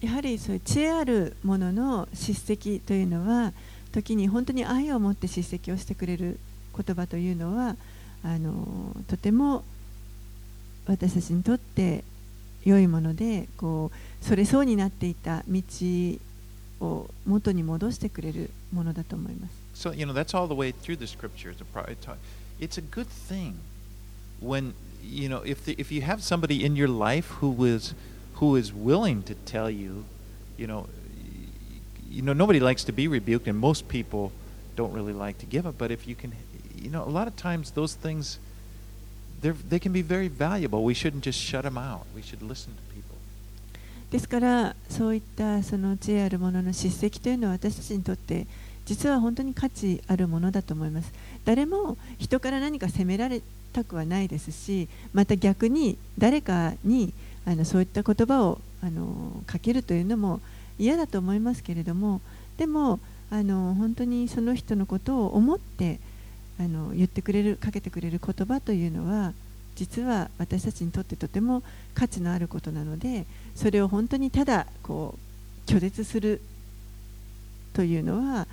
[0.00, 3.52] やはりそういう知恵ある者の叱責というのは
[3.94, 6.40] 時に本当に愛を持って叱責をしてくれる
[6.76, 7.76] 言葉というのは
[8.24, 9.62] あのとても
[10.86, 12.02] 私たちにとって
[12.64, 15.62] 良いものでこうそれそうになっていた道
[16.80, 19.64] を元に戻してくれるものだと思います。
[19.74, 21.56] So, you know, that's all the way through the scriptures.
[22.60, 23.54] It's a good thing
[24.40, 27.94] when, you know, if, the, if you have somebody in your life who is,
[28.34, 30.04] who is willing to tell you,
[30.56, 30.86] you know,
[32.14, 34.30] you know, nobody likes to be rebuked, and most people
[34.76, 35.76] don't really like to give it.
[35.76, 36.32] But if you can,
[36.80, 38.38] you know, a lot of times those things,
[39.40, 40.84] they're, they can be very valuable.
[40.84, 42.06] We shouldn't just shut them out.
[42.14, 43.14] We should listen to people.
[44.10, 48.46] ですからそういったその知恵あるものの叱責というのは私たちにとって
[48.84, 51.12] 実は本当に価値あるものだと思います
[51.44, 57.12] 誰も人から何か責められたくはないですしまた逆に誰かに
[57.44, 60.40] あのそういった言葉をあのかけるというのも
[60.78, 62.20] 嫌だと思いますけれども
[62.56, 65.98] でもあの本当にその人のことを思って
[66.58, 69.32] あの言ってくれるかけてくれる言葉というのは
[69.74, 71.62] 実は私たちにとってとても
[71.94, 75.18] 価値のあることなのでそれを本当にただこ
[75.66, 76.40] う拒絶する
[77.72, 78.46] というのは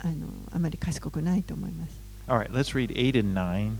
[0.00, 1.98] あのあまり賢くないと思います。
[2.28, 3.72] All right, let's read 8 and 9.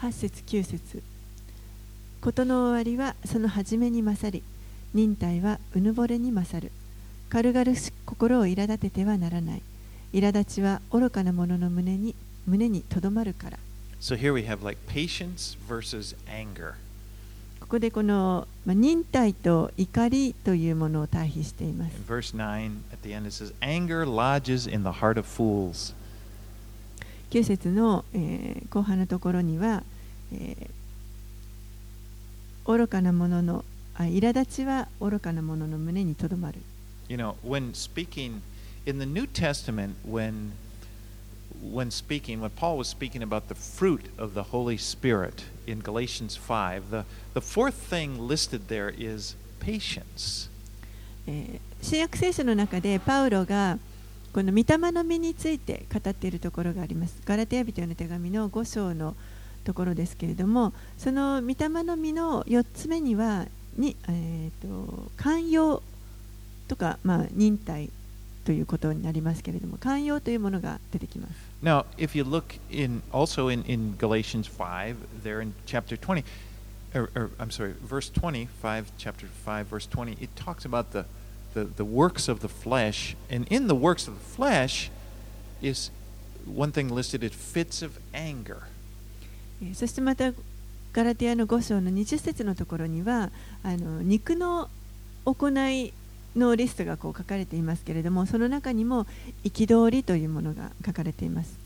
[0.00, 1.02] 8節9節
[2.20, 4.42] 事の終わりはその初めに勝り
[4.94, 6.70] 忍耐はうぬぼれに勝る
[7.30, 9.62] 軽々しく心を苛立ててはならない
[10.12, 12.14] 苛立ちは愚かな者の胸に
[12.46, 13.58] 胸にとどまるから
[14.00, 16.74] So here we have like patience versus anger.
[17.60, 25.22] ここでこの、まあ、忍耐と怒りというものを対比しています In verse 9, at the end, it says, Anger lodges in the heart of
[25.22, 25.94] fools.
[27.30, 29.84] 9節の、えー後半のところには、
[30.32, 30.70] えー
[32.64, 36.60] 愚かな者のあ苛立ちは愚かな者の胸にとどまる
[37.08, 38.40] You know, when speaking
[38.86, 40.52] in the New Testament, when
[41.62, 46.36] when speaking, when Paul was speaking about the fruit of the Holy Spirit in Galatians
[46.36, 50.48] 5, the, the fourth thing listed there is patience.
[51.26, 53.76] えー新約聖書の中でパウロが
[54.32, 57.20] この御霊の実について語っているところがあります。
[57.24, 59.16] ガラテヤ人への手紙の5章の
[59.64, 63.46] ところですけれども、その御霊の実の4つ目には、
[63.76, 65.82] にえー、と寛容
[66.68, 67.90] とか、まあ、忍耐
[68.44, 71.34] ということになりますけれども、寛容というものが出てきます。
[71.62, 76.24] Now, if you look in also in, in Galatians 5, there in chapter 20,
[76.94, 81.04] or, or I'm sorry, verse 20, 5, chapter 5, verse 20, it talks about the,
[81.54, 83.14] the, the works of the flesh.
[83.30, 84.90] And in the works of the flesh
[85.60, 85.90] is
[86.44, 88.62] one thing listed as fits of anger.
[89.62, 90.32] えーそしてまた
[90.92, 93.30] ガラティの5章の二十節のところには
[93.62, 94.68] あの肉の
[95.24, 95.92] 行い
[96.36, 99.06] のリストがこう書かれていますけれどもその中にも
[99.44, 101.56] 憤りというものが書かれています。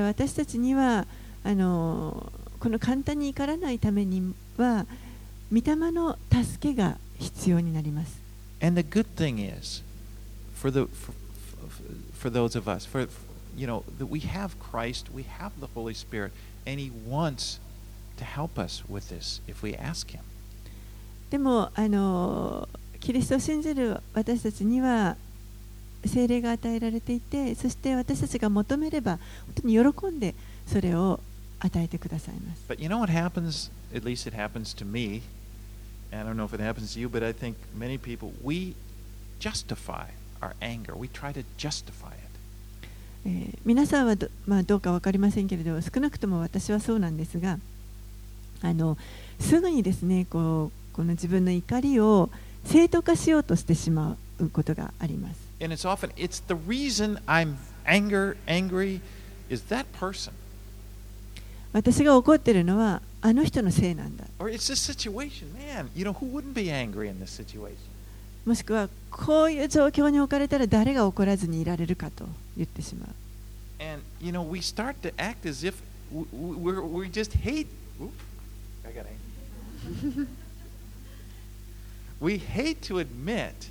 [0.00, 1.06] 私たちには
[1.44, 4.86] あのこの簡単に怒らないためには
[5.52, 8.20] 御霊の助けが必要になります
[8.60, 9.82] And the good thing is,
[10.54, 11.12] for the for,
[12.14, 13.08] for those of us, for
[13.56, 16.32] you know, that we have Christ, we have the Holy Spirit,
[16.66, 17.58] and He wants
[18.16, 20.22] to help us with this if we ask Him.
[21.30, 22.68] でもあの
[23.00, 25.16] キリストを信じる私たちには
[26.04, 29.18] 聖霊が与えられていてそして私たちが求めれば
[29.56, 30.34] 本当に喜んで
[30.66, 31.20] それを
[31.58, 33.70] 与えてくださいます But you know what happens?
[33.92, 35.22] At least it happens to me.
[36.12, 38.74] I don't know if it happens to you, but I think many people, we
[39.38, 40.06] justify
[40.40, 40.94] our anger.
[40.96, 42.26] We try to justify it.
[43.64, 47.58] 皆さんはど,、まあ、どうか分かりませんけれど少なくとも私はそうなんですが
[48.62, 48.96] あの
[49.40, 52.30] すぐにですねこうこの自分の怒りを
[52.64, 55.46] 正当化しようとしてしまうことがあります。
[61.72, 65.90] 私が怒っているのはあの人のせいなんだ Or it's this situation, man.
[65.96, 67.74] You know, who wouldn't be angry in this situation?
[68.44, 72.24] もしくはこういう状況に置かれたら誰が怒らずにいられるかと
[72.56, 73.08] 言ってしまう
[73.82, 75.74] And you know, we start to act as if
[76.12, 77.66] we're, we just hate.
[78.00, 78.12] Oop,
[78.86, 80.28] I got angry.
[82.20, 83.70] we hate to admit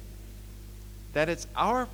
[1.14, 1.88] that it's our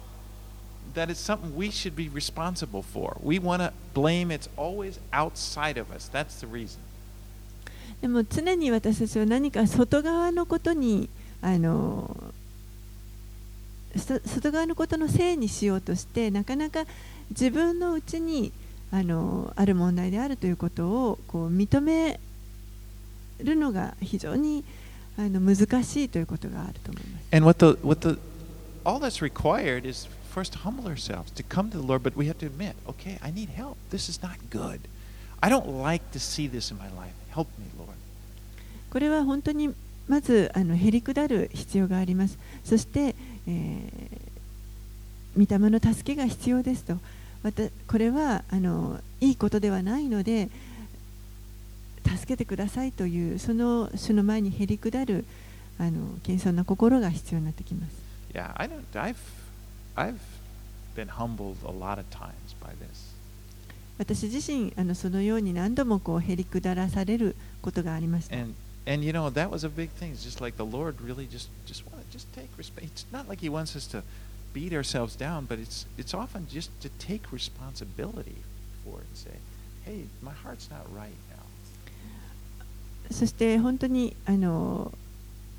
[0.96, 3.18] that it's something we should be responsible for.
[3.22, 6.10] We want to blame it's always outside of us.
[6.12, 6.80] That's the reason.
[8.02, 11.10] でも常に私たちは何か外側のことに
[11.42, 12.16] あの
[13.96, 16.86] 外側のことのせいにしようとしてなかなか
[17.30, 18.52] 自分のうちに
[18.92, 22.20] あのある問題であるということをこう認め
[23.40, 24.64] るのが非常に
[25.18, 27.26] あの難しいということがあると思います。
[27.32, 28.20] And what the what the
[28.84, 32.28] all that's required is first to humble ourselves, to come to the Lord, but we
[32.28, 33.78] have to admit, okay, I need help.
[33.92, 34.82] This is not good.
[35.42, 37.14] I don't like to see this in my life.
[37.34, 37.88] Help me, Lord.
[38.92, 39.74] これは本当に
[40.08, 42.38] まずあのへり下る必要があります。
[42.64, 43.16] そして、
[43.48, 46.98] えー、御霊の助けが必要ですと。
[47.44, 50.50] またこれはあのいいことではないので
[52.06, 55.26] 助けてくださいというその主の前にへり下る
[55.80, 57.96] あの謙遜な心が必要になってきます。
[58.34, 58.84] Yeah, I don't.
[58.94, 59.16] I've
[59.96, 60.20] I've
[60.96, 63.11] been humbled a lot of times by this.
[63.98, 68.36] 私自身あのそのように何度もこうへり下らされることがありました。
[68.36, 68.54] And
[68.88, 70.12] and you know that was a big thing.
[70.14, 72.88] It's just like the Lord really just just want to just take respect.
[72.88, 74.04] It's not like He wants us to
[74.54, 78.42] beat ourselves down, but it's it's often just to take responsibility
[78.84, 79.40] for it and say,
[79.86, 81.42] "Hey, my heart's not right now."
[83.12, 84.92] そして本当にあの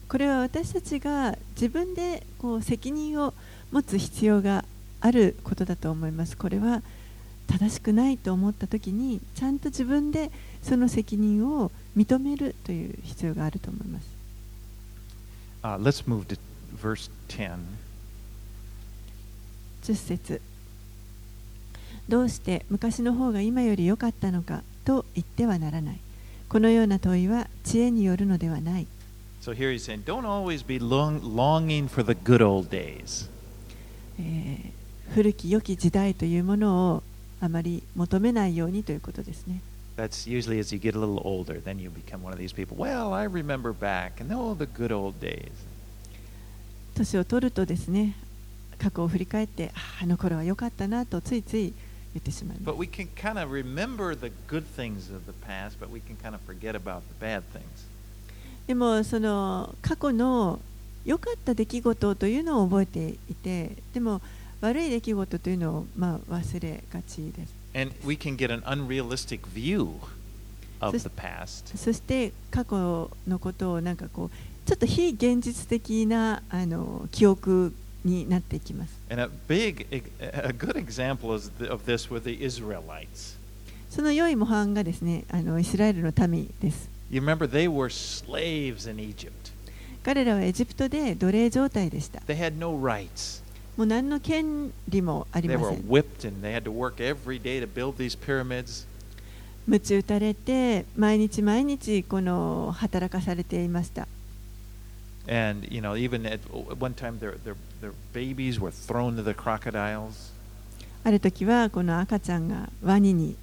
[0.09, 3.35] これは私たちが自分でこう責任を
[3.71, 4.64] 持つ必要が
[5.01, 6.37] あることだと思います。
[6.37, 6.83] これは
[7.47, 10.31] 正しくないと思った時にちゃんと自分で
[10.63, 14.07] その責任を認めるという必要があると思います。
[15.63, 16.38] Uh, let's move to
[16.81, 17.59] verse ten.
[19.83, 20.40] 10節
[22.09, 25.99] どうして昔の方が今より良かったのかと言ってはならない。
[26.49, 28.87] このような問いは知恵によるのではない。
[29.40, 33.29] So here he's saying, don't always be long, longing for the good old days.
[34.19, 34.83] えー
[35.15, 37.03] 古き良き時代というものを
[37.43, 39.61] あまり求めないようにということですね。
[39.97, 42.77] That's usually as you get a little older, then you become one of these people.
[42.77, 45.51] Well, I remember back and oh, the good old days.
[46.95, 48.15] 年を取るとですね、
[48.79, 51.73] 過去を振り返って、ああの頃は良かったなとついつい
[52.15, 52.81] 言ってしまいま But す。
[52.81, 56.40] we can kind of remember the good things of the past, but we can kind of
[56.47, 57.65] forget about the bad things.
[58.69, 60.61] でもその過去の
[61.05, 64.23] 良かった出来事というのを覚えていてでも
[64.63, 67.54] 悪い出来事というのをまあ忘れがちです。
[67.75, 69.94] And we can get an unrealistic view
[70.81, 71.77] of the past.
[71.77, 74.31] そして過去のことをなんかこう
[74.69, 79.00] ちょっと非現実的なあの記憶になっていきます。
[79.10, 80.00] And a big, a
[80.52, 83.37] good example of this were the Israelites.
[83.90, 86.88] その良い模範がですねあのイスラエルの民です。
[87.10, 89.33] You remember they were slaves in Egypt.
[90.04, 92.21] 彼らはエジプトで奴隷状態でした。
[92.21, 93.42] They had no rights.
[93.77, 95.83] もう何の権利もありません。
[99.64, 104.08] 鞭打たれて毎日毎日この働かされていました。
[105.29, 110.33] And, you know, even at one time their, their, their babies were thrown to the crocodiles.
[111.04, 113.37] ある時はこの赤ちゃんがワニに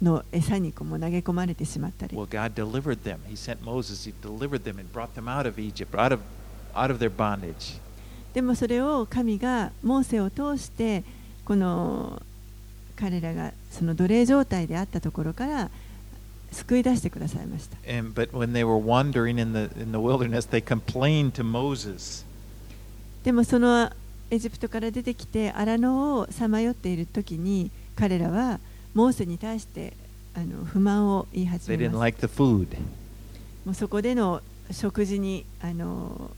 [0.00, 3.18] の餌にこうも投げ込まれてしまったり Well, God delivered them.
[3.28, 4.08] He sent Moses.
[4.08, 6.20] He delivered them and brought them out of Egypt, out of,
[6.74, 7.78] out of their bondage.
[8.34, 11.04] でもそれを神がモーセを通して
[11.44, 12.22] この
[12.96, 15.70] 彼らがその奴隷状態であったところから
[16.52, 22.24] 救い出してくださいました And, but when they were wandering in the, in the wilderness, they complained to Moses.
[23.24, 23.90] でもその
[24.30, 28.60] エジプトから出てきて荒野をさまよっている時に彼らは
[28.94, 29.94] モーセに対して
[30.34, 32.66] あの不満を言い始めます like the food.
[33.64, 36.30] もうそこでの食事にあの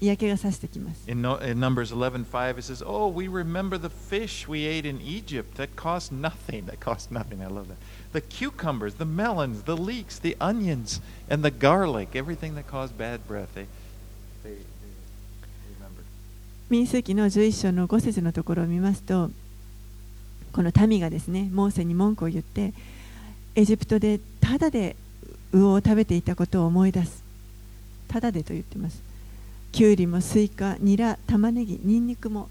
[0.00, 4.88] 嫌気がさしてきます In, no, in Numbers 11:5, it says, "Oh, we remember the fish we ate
[4.88, 5.56] in Egypt.
[5.56, 6.64] That cost nothing.
[6.66, 7.42] That cost nothing.
[7.42, 7.76] I love that.
[8.12, 12.16] The cucumbers, the melons, the leeks, the onions, and the garlic.
[12.16, 13.48] Everything that caused bad breath.
[13.54, 13.66] They,
[14.42, 14.90] they, they
[15.78, 16.04] remembered.
[16.70, 19.30] 民数記の11章の5節のところを見ますと
[20.52, 22.72] この民がですねモーセに文句を言って
[23.54, 24.96] エジプトでタダで
[25.52, 27.22] 魚を食べていたことを思い出す
[28.08, 29.09] タダでと言ってます
[29.72, 32.48] きゅうりもスイカニラ玉ねぎニンニクも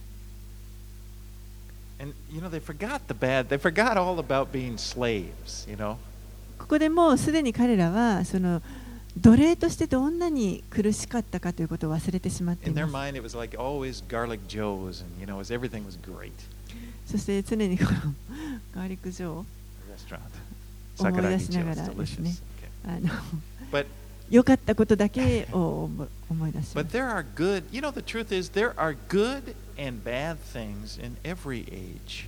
[6.58, 8.62] ここでもうすでに彼らはその
[9.18, 12.76] 奴隷としてどんなに苦しかったかということを忘れてしまっている。
[17.06, 19.46] そして常に ガーリックジョーを
[21.00, 22.36] 思い出しながらですね。
[22.86, 23.04] Okay.
[24.30, 30.04] 良かったことだけを思思い出しま But す there are good, you know, the truth is there are good and
[30.04, 32.28] bad things in every age.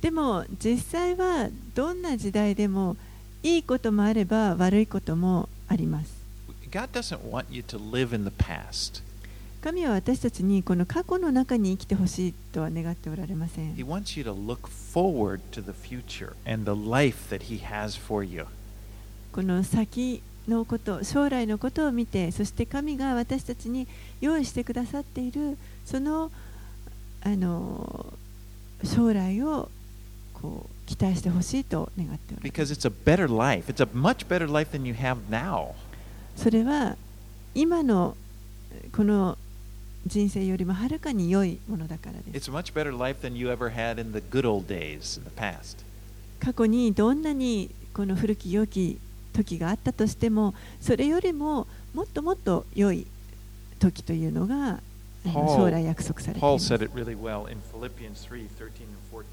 [0.00, 2.96] でも実際はどんな時代でも
[3.42, 6.14] いいこともあれば悪いこともあります
[6.70, 9.02] God doesn't want you to live in the past.
[9.62, 17.60] 神は私たちにこの過去の中に生きてほしいとは願っておられません He wants you to look forward to the future and the life that He
[17.64, 18.46] has for you.
[19.32, 23.86] この先のこと、将来のことを見て、そして神が私たちに
[24.20, 26.30] 用意してくださっている、その,
[27.22, 28.12] あの
[28.84, 29.68] 将来を
[30.34, 32.74] こう期待してほしいと願っております。
[36.36, 36.96] それは
[37.54, 38.16] 今の
[38.92, 39.38] この
[40.06, 42.50] 人生よりもはるかに良いものだからです。
[46.38, 48.98] 過去にどんなにこの古き良き
[49.36, 53.06] 時があったとしてもそれよりももっともっと良い
[53.78, 54.80] 時というのが
[55.24, 59.24] 将来約束されています really well in Philippians 3 13 and 14.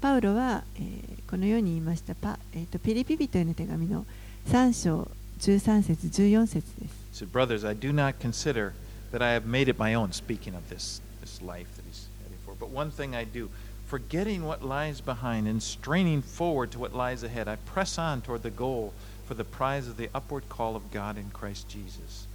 [0.00, 4.04] パウロは、えーこのように言いましたパ、えーとピリピ人への手紙の
[4.48, 5.08] 3章
[5.38, 8.72] 13節14節です said, Brothers, I do not consider
[9.12, 12.38] that I have made it my own, speaking of this, this life that he's heading
[12.44, 12.54] for.
[12.58, 13.48] But one thing I do,
[13.86, 18.42] forgetting what lies behind and straining forward to what lies ahead, I press on toward
[18.42, 18.92] the goal
[19.30, 22.26] for the prize of the upward call of God in Christ Jesus.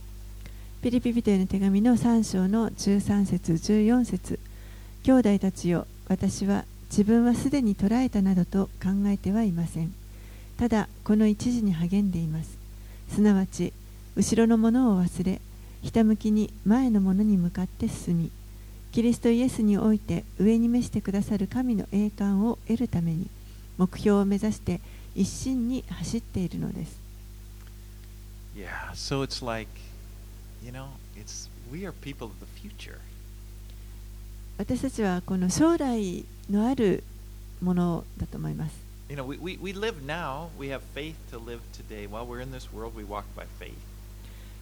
[0.82, 4.40] ピリピ人への手紙の3章の13節14節。
[5.04, 9.94] 兄弟たちよ私は自分はすでに捉えたなどと考えてはいません。
[10.58, 12.58] ただこの一時に励んでいます。
[13.10, 13.74] すなわち
[14.16, 15.42] 後ろのものを忘れ
[15.82, 18.32] ひたむきに前のものに向かって進み
[18.94, 23.28] キリストイエスにおいて上に召してくださる神の栄冠を得るために
[23.78, 24.80] 目標を目指して
[25.16, 27.00] 一心に走っているのです
[28.56, 29.70] Yeah, so it's like,
[30.64, 30.88] you know,
[31.18, 32.98] it's we are people of the future.
[34.58, 37.04] 私たちはこの将来のある
[37.62, 42.08] ものだと思います You know, we, we, we live now, we have faith to live today.
[42.08, 43.74] While we're in this world, we walk by faith.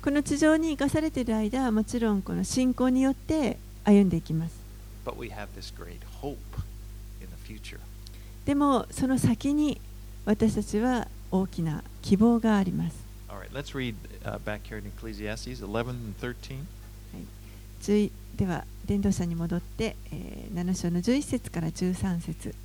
[0.04, 4.56] この地上に生かされている間はもちろんこの信仰によって歩んでいきます
[5.06, 6.36] But we have this great hope
[7.22, 7.80] in the future.
[8.46, 9.80] でもその先に
[10.26, 12.96] 私たちは大きな希望があります。
[13.28, 16.66] All right, let's read uh, back here in Ecclesiastes 11 and 13.
[17.82, 22.56] 11では伝道者に戻って、えー7章の11節から13節。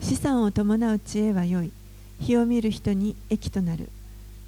[0.00, 1.72] 資産を伴う知恵は良い。
[2.20, 3.88] 日を見る人に益となる。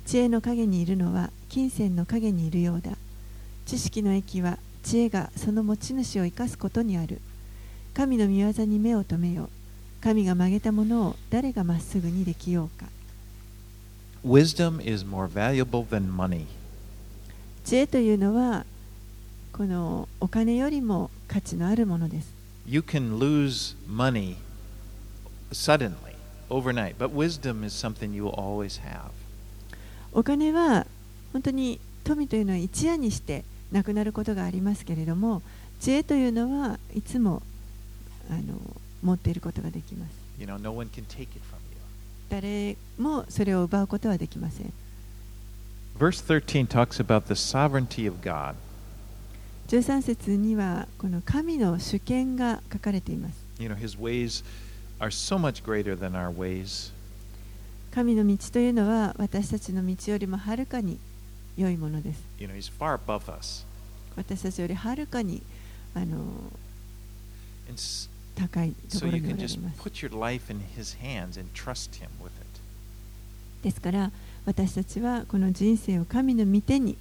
[0.07, 2.93] 知恵の陰にいるのは金銭の陰にいるようだ。
[3.67, 7.21] 知識の益は知恵がその持ち主を生かすことにある。
[7.95, 9.51] 神の御業に目を留めよ
[10.01, 12.87] 神が曲げたものを誰がまっすぐにできようか
[14.25, 16.47] Wisdom is more valuable than money.
[17.65, 18.65] 知恵というのは
[19.53, 22.33] このお金よりも価値のあるものです
[22.67, 24.37] You can lose money
[25.53, 26.15] suddenly,
[26.49, 29.11] overnight, but wisdom is something you will always have.
[30.13, 30.87] お金は
[31.33, 35.43] 本当に富というのは一夜にしてなくなることがありますけれども
[35.81, 37.43] 知恵というのはいつも
[38.29, 38.59] あの
[39.03, 40.11] 持っていることができます。
[42.29, 44.73] 誰もそれを奪うことはできません。
[49.69, 53.35] 13節にはこの神の主権が書かれています。
[57.93, 60.99] 神の道というのは私たちの道よりもはるかに
[61.57, 62.23] 良いものです。
[64.17, 65.43] 私たちよりはるかに
[65.95, 66.19] あの。
[68.41, 69.23] 高いところに
[69.69, 69.75] あ。
[73.63, 74.11] ですから、
[74.47, 76.97] 私たちはこの人生を神の御手に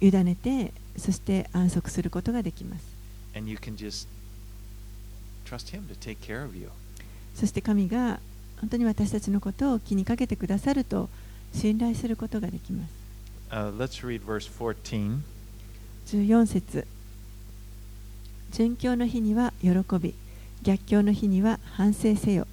[0.00, 2.84] 委ねて、そして安息することができます。
[7.34, 8.18] そして神が
[8.60, 11.08] 本当に私たちのことを気にかけてくださると
[11.54, 12.90] 信頼することができます。
[16.06, 16.97] 14節。
[18.52, 20.14] 殉教の日には喜び、
[20.62, 22.46] 逆境の日には反省せよ。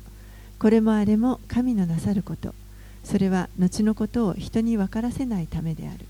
[0.59, 2.53] これもあれも神のなさること。
[3.03, 6.05] それは後のことを人に分からせないためである。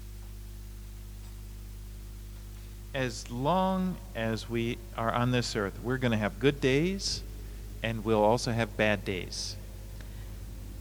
[2.94, 7.22] As long as we are on this earth, we're going to have good days
[7.84, 9.58] and we'll also have bad days.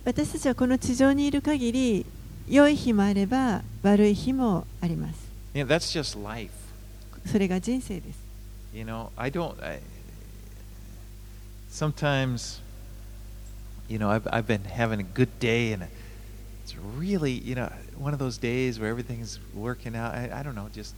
[0.05, 2.07] 私たちはこの地上にいる限り、
[2.49, 5.29] 良い日もあれば悪い日もあります。
[5.55, 6.53] Yeah, that's just life.
[7.27, 8.24] それが人生です。
[8.74, 9.60] You know, I don't.
[9.62, 9.80] I,
[11.70, 12.60] sometimes,
[13.88, 15.84] you know, I've, I've been having a good day and
[16.64, 20.14] it's really, you know, one of those days where everything's working out.
[20.14, 20.94] I, I don't know, just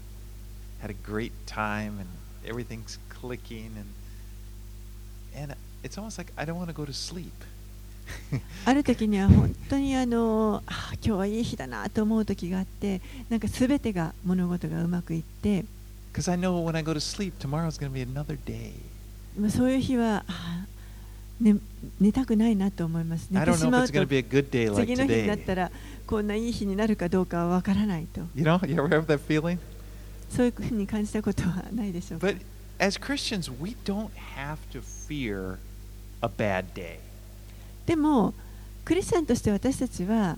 [0.80, 2.10] had a great time and
[2.46, 3.86] everything's clicking and
[5.34, 7.34] and it's almost like I don't want to go to sleep.
[8.66, 13.00] ある時には本当にあのあ今日はいい日だなと思う時があって
[13.30, 15.64] なんか全てが物事がうまくいって
[19.51, 20.25] そういう日は、
[21.41, 21.57] ね、
[22.01, 23.29] 寝たくないなと思います。
[23.31, 25.71] 寝てしまうと次の日になったら、
[26.07, 28.21] こんないい日になるかどうかはわからないと。
[28.35, 29.59] You know, you ever have that feeling?
[30.31, 32.29] そういうふうに感じたことはないでしょうか。
[37.87, 38.35] でも、
[38.85, 40.37] クリスチャンとして私たちは、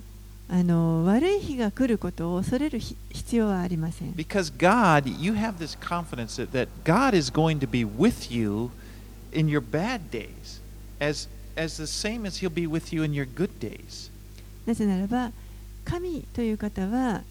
[0.51, 4.14] あの悪い日が来ることを恐れる必要はありません。
[14.66, 15.32] なぜならば、
[15.84, 17.22] 神という方は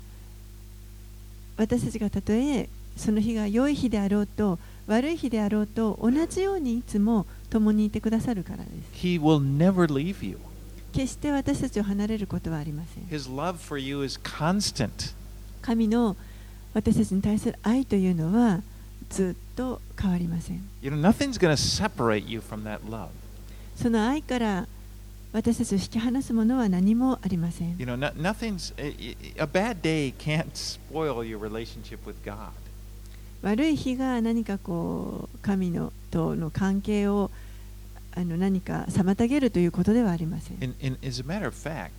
[1.57, 8.67] 私たちがたとえその日が良い日であろうと悪い日であろうと同じようにいつも共にいてくださるからです。
[10.97, 15.13] 決して私たちを離れることはありません His love for you is constant.
[15.61, 16.15] 神の
[16.73, 18.61] 私たちに対する愛というのは
[19.09, 23.09] ずっと変わりません You know, nothing's going to separate you from that love.
[23.75, 24.67] その愛から
[25.33, 28.73] 私たちを引き離すものは何もありません You know, no, nothing's
[29.37, 32.49] a bad day can't spoil your relationship with God.
[33.43, 37.29] 悪い日が何かこう神のとの関係を
[38.17, 41.91] あの何か妨げるということではありません And, and as a matter of fact,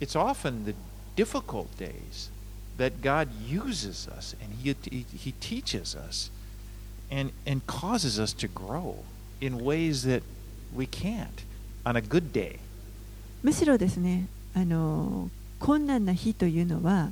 [0.00, 0.74] it's often the
[1.16, 2.30] difficult days
[2.78, 6.30] that God uses us and He, he, he teaches us
[7.10, 9.02] and, and causes us to grow
[9.40, 10.22] in ways that
[10.72, 11.44] we can't
[11.84, 12.60] on a good day.
[13.42, 17.10] むしろですねあの困難な日というのは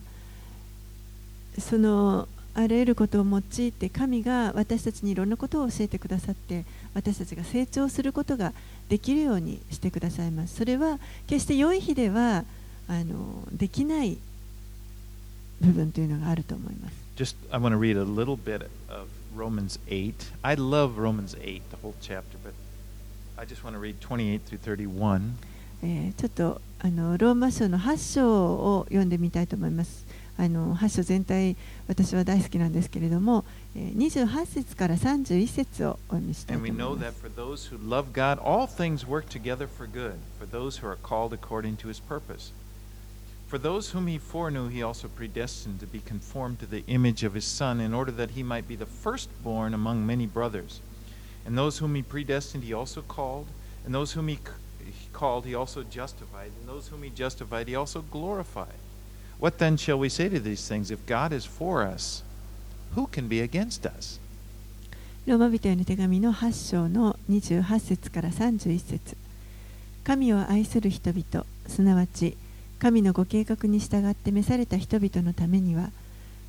[1.58, 6.64] そのあらゆることを用いて神が私たちにいろんなことを教えてくださって
[6.94, 8.52] 私たちが成長することが
[8.88, 12.44] できるようにしてくださいますそれは決して良い日では
[12.88, 14.18] あのできない
[15.60, 20.14] 部分というのがあると思います Just, I want to read a little bit of Romans 8.
[20.42, 22.52] I love Romans 8, the whole chapter, but
[23.36, 25.34] I just want to read 28 through 31.
[25.82, 30.06] えーちょっとあのローマ書の8章を読んでみたいと思います。
[30.40, 31.56] あの8章全体
[31.88, 37.18] 私は大好きなんですけれども、28節から31節をお読みしたいと思います。
[38.12, 38.38] God,
[39.66, 42.52] for good, for those who are called according to his purpose.
[43.48, 47.34] For those whom he foreknew, he also predestined to be conformed to the image of
[47.34, 50.80] his Son, in order that he might be the firstborn among many brothers.
[51.44, 53.46] And those whom he predestined, he also called.
[53.84, 54.38] And those whom he
[54.84, 56.52] he called, he also justified.
[56.60, 58.78] And those whom he justified, he also glorified.
[59.40, 60.90] What then shall we say to these things?
[60.90, 62.22] If God is for us,
[62.96, 64.20] who can be against us?
[65.26, 69.14] ローマ人への手紙の8章の28節から31節
[70.02, 72.34] 神を愛する人々すなわち
[72.78, 75.90] 神のご計画に従って召された人々のためには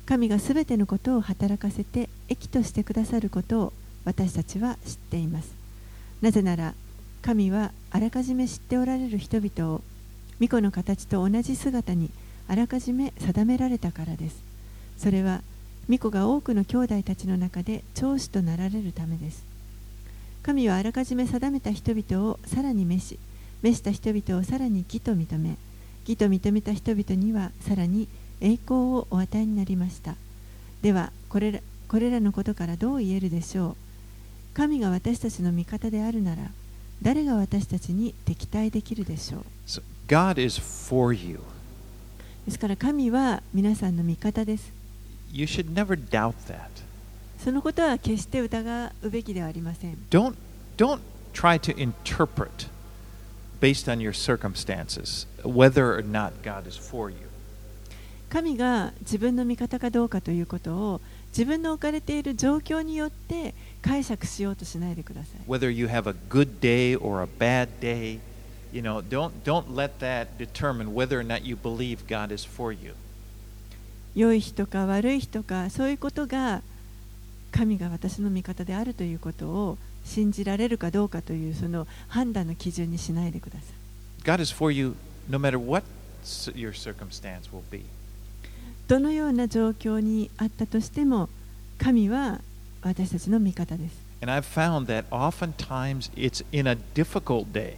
[0.06, 3.72] 神がすべてのことを働かせて益としてくださることを
[4.06, 5.54] 私たちは知っています
[6.22, 6.72] なぜなら
[7.20, 9.82] 神はあらかじめ知っておられる人々を
[10.40, 12.08] 御子の形と同じ姿に
[12.50, 14.42] あらかじめ定められたからです。
[14.98, 15.40] それは
[15.88, 19.44] 御子が多くの兄弟たちの中で長子となられるためです。
[20.42, 23.18] 神はあらかじめ定めた人々をさらに召し
[23.62, 25.58] 召した人々をさらに義と認め
[26.08, 28.08] 義と認めた人々にはさらに
[28.40, 30.16] 栄光をお与えになりました。
[30.82, 33.76] ではこれらこれらのことからどう言えるでしょう。
[34.54, 36.50] 神が私たちの味方であるなら
[37.00, 39.44] 誰が私たちに敵対できるでしょう。
[39.68, 41.38] So God is for you.
[42.46, 44.72] ですから神は皆さんの味方です
[45.32, 46.58] You should never doubt that.
[47.38, 50.34] そのことは決して疑うべきではありません Don't
[50.76, 51.00] don't
[51.32, 52.68] try to interpret
[53.60, 57.16] based on your circumstances whether or not God is for you.
[58.30, 68.20] 神が自分の味方かどうかということを自分の置かれている状況によって解釈しようとしないでください Whether you have a good day or a bad day,
[68.72, 72.72] you know, don't don't let that determine whether or not you believe God is for
[72.72, 72.94] you.
[74.14, 76.62] 良い日とか悪い日とかそういうことが
[77.52, 84.96] 神が私の味方であるということを信じられるかどうかというその判断の基準にしないでください God is for you
[85.28, 85.84] no matter what
[86.54, 87.84] your circumstance will be.
[88.88, 91.28] どのような状況にあったとしても
[91.78, 92.40] 神は
[92.82, 97.76] 私たちの味方です And I've found that oftentimes it's in a difficult day,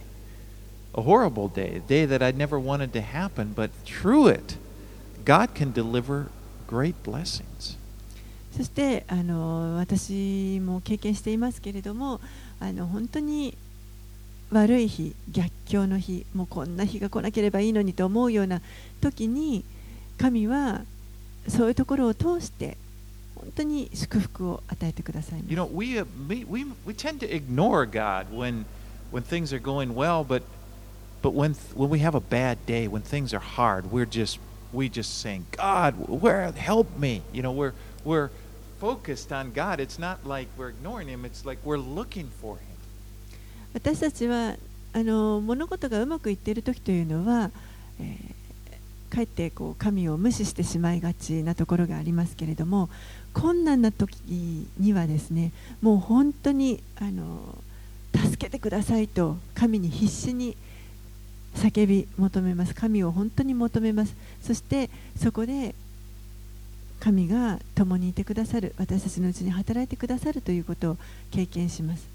[0.94, 4.56] a horrible day, a day that I never wanted to happen, but through it,
[5.24, 6.30] God can deliver
[6.66, 7.76] great blessings.
[8.56, 12.20] そしてあの私も経験していますけれども
[12.58, 13.56] あの本当に
[14.50, 18.60] 悪い日逆境の日もうこんな日が来なければいいのにと思うような
[19.00, 19.64] 時に
[20.18, 20.82] 神は
[21.46, 22.76] そういうところを通して
[23.36, 28.64] 本当に祝福を与えてくださいます You know, we, uh, we, we, we tend to ignore God when,
[29.12, 30.42] when things are going well, but,
[31.23, 34.37] but when, when we have a bad day, when things are hard, we're just,
[34.71, 37.23] we just saying, God, where, help me.
[37.31, 38.29] You know, we're, we're
[38.79, 39.79] focused on God.
[39.79, 42.67] It's not like we're ignoring Him, it's like we're looking for Him.
[43.73, 44.55] 私たちは
[44.93, 47.49] あの物事がうまくいっている時というのは、
[47.99, 48.43] えー
[49.13, 52.89] かえってこう神を無視してしまいがちなところがありますけれども
[53.31, 54.17] 困難な時
[54.79, 55.51] にはですね
[55.81, 57.55] もう本当にあの
[58.15, 60.57] 助けてくださいと神に必死に
[61.55, 62.73] 叫び求めます。
[62.73, 64.15] 神を本当に求めます。
[64.41, 65.75] そしてそこで
[66.99, 68.73] 神が共にいてくださる。
[68.77, 70.97] 私たちのうちに働いてくださるということを
[71.31, 72.07] 経験します。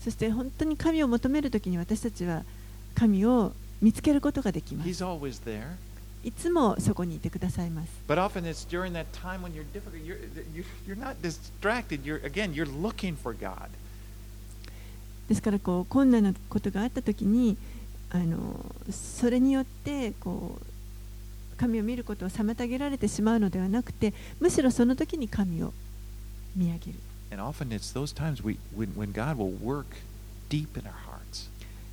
[0.00, 2.44] そして本当に神を求める時に私たちは
[2.94, 4.88] 神を見つけることができます。
[6.24, 7.90] いつもそこにいてくださいます。
[10.04, 10.18] You're,
[12.04, 12.52] you're again,
[15.28, 17.56] ですからこう困難なことがあった時に
[18.10, 25.72] あのそれによってこう神を見ることを妨げられてしまうのではなくてむしろその時に神を
[26.54, 26.98] 見上げる。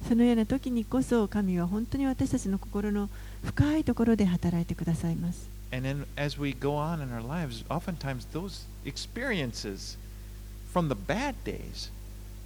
[0.07, 3.09] そのような時にこそ神は本当に私たちの心の
[3.43, 5.49] 深いところで働いてくださいます。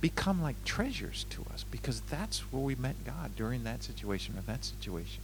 [0.02, 4.42] Become like treasures to us because that's where we met God during that situation or
[4.44, 5.22] that situation.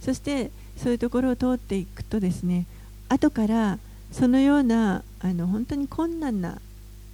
[0.00, 2.66] そしてそういうところを通っていくとですね
[3.08, 3.78] 後から
[4.10, 6.60] そのようなあの本当に困難な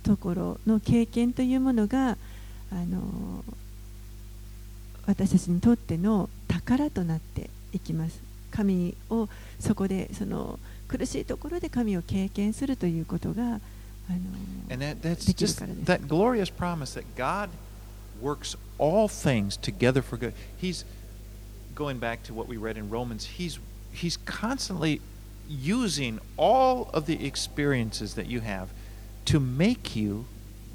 [0.02, 2.16] ところの経験というものが
[2.72, 3.44] あの
[5.06, 8.20] 私たちにとっての宝となっていきます
[8.50, 9.28] 神を
[9.60, 13.60] そこでその苦しいところで神を経験するということが
[14.69, 15.91] And that, that's できる just からです。
[15.91, 17.49] that glorious promise that God
[18.21, 20.33] works all things together for good.
[20.61, 20.85] He's
[21.75, 23.37] going back to what we read in Romans.
[23.37, 23.59] He's
[23.93, 25.01] he's constantly
[25.47, 28.69] using all of the experiences that you have
[29.25, 30.25] to make you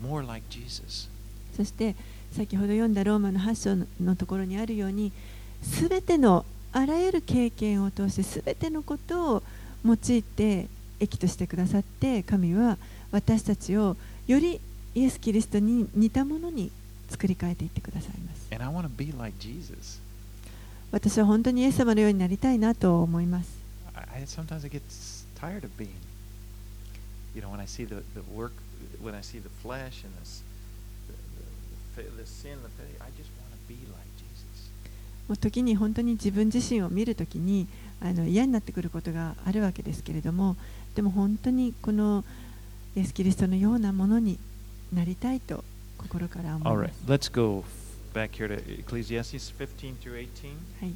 [0.00, 1.08] more like Jesus.
[1.56, 1.96] そして
[2.32, 5.12] 先ほど読んだローマの8章のところにあるように
[5.62, 9.42] すべてのあらゆる経験を通してすべてのことを
[9.84, 10.68] 用いて
[11.00, 12.76] 益としてくださって神は
[13.13, 13.95] 私たちを
[14.25, 14.59] より
[14.95, 16.71] イエス・キリストに似たものに
[17.09, 18.47] 作り変えていってくださいます。
[20.91, 23.55] 私は本当にイエス様のようになりたいなと思います。
[35.27, 37.67] もう時に本当に自分自身を見るときに
[38.01, 40.57] あの嫌になってくることがあるわけですけれども
[40.95, 42.25] でも本当にこの
[42.95, 44.37] イエス・キリストのようなものに
[44.93, 45.63] なりたいと
[45.97, 46.93] 心から思いま right, す。
[47.07, 47.63] let's go
[48.13, 50.55] back here to Ecclesiastes 15 through 18.
[50.81, 50.93] はい。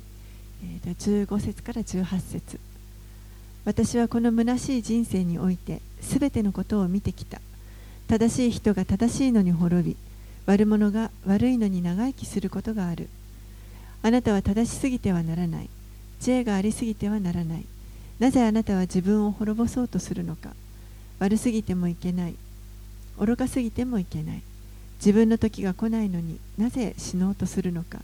[0.64, 2.60] えーと15節から18節。
[3.66, 7.42] 私はこの虚しい人生においてすべてのことを見てきた。
[8.08, 9.98] 正しい人が正しいのに滅び
[10.46, 13.10] 悪者が悪いのに長生きすることがある。
[14.04, 15.70] あなたは正しすぎてはならない。
[16.20, 17.66] 知恵がありすぎてはならない。
[18.20, 20.52] なぜあなたは自分を滅ぼそうとするのか
[21.20, 22.36] 悪すぎてもいけない。
[23.20, 24.42] 愚かすぎてもいけない。
[25.00, 28.00] 自分の時が来ないのになぜ死のうとするのか。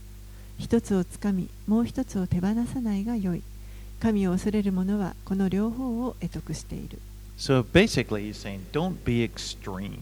[0.57, 3.43] 一つをつかみもう一つを手放さないがよい。
[3.99, 6.99] 神を恐れる者はこの両方を得得している。
[7.37, 9.99] So basically, he's saying, don't be extreme.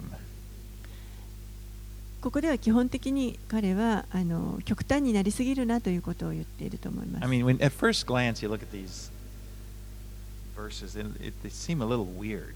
[2.22, 7.26] ここでは基本的に彼はあの極端になりすぎるなということを言っていると思います。
[7.26, 9.10] I mean, when at first glance you look at these
[10.56, 12.54] verses, and it, they seem a little weird.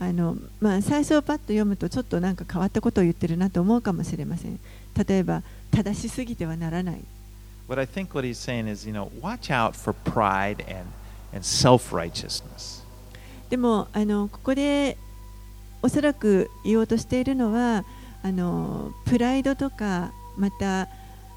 [0.00, 4.58] あのまあ、最初をパッと読むとちょっとなか変わったことを言ってるなと思うかもしれません。
[5.06, 7.00] 例えば、正しすぎてはならない。
[13.48, 14.98] でもあの、ここで
[15.80, 17.84] おそらく言おうとしているのは、
[18.22, 20.88] あのプライドとか、また、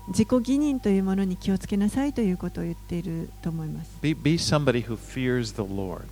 [0.08, 6.04] 自己義認というものに気をつけなさいということを言っていると思います Be be somebody who fears the Lord.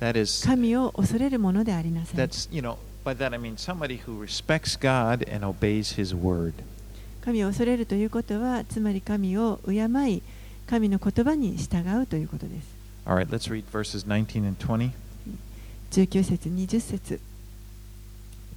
[0.00, 5.44] That is 神を恐れるものでありなさい that's you know by that I mean somebody who respects God and
[5.44, 6.52] obeys His word.
[7.24, 9.74] 神を恐れるということはつまり神を敬
[10.08, 10.22] い
[10.66, 12.68] 神の言葉に従うということです
[13.04, 14.92] All right, let's read verses 19 and 20.
[15.90, 17.20] 19節20節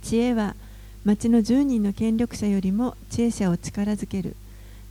[0.04, 0.56] 知恵は
[1.04, 4.36] 町の10人の権力者よりも知恵者を力づける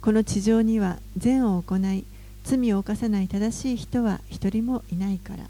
[0.01, 2.05] この地上には善を行い
[2.43, 5.45] 罪を犯さない正しい人は一人もいないから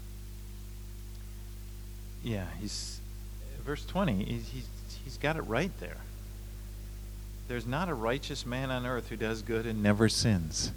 [2.23, 3.01] Yeah, he's
[3.65, 4.25] verse 20.
[4.25, 4.67] He's,
[5.03, 5.97] he's, got it right there.
[7.47, 10.71] There's not a righteous man on earth who does good and never sins.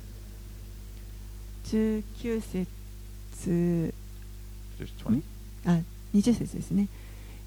[1.67, 2.67] 19節
[4.79, 5.23] Verse 20.
[5.67, 5.81] あ
[6.15, 6.89] 20節ですね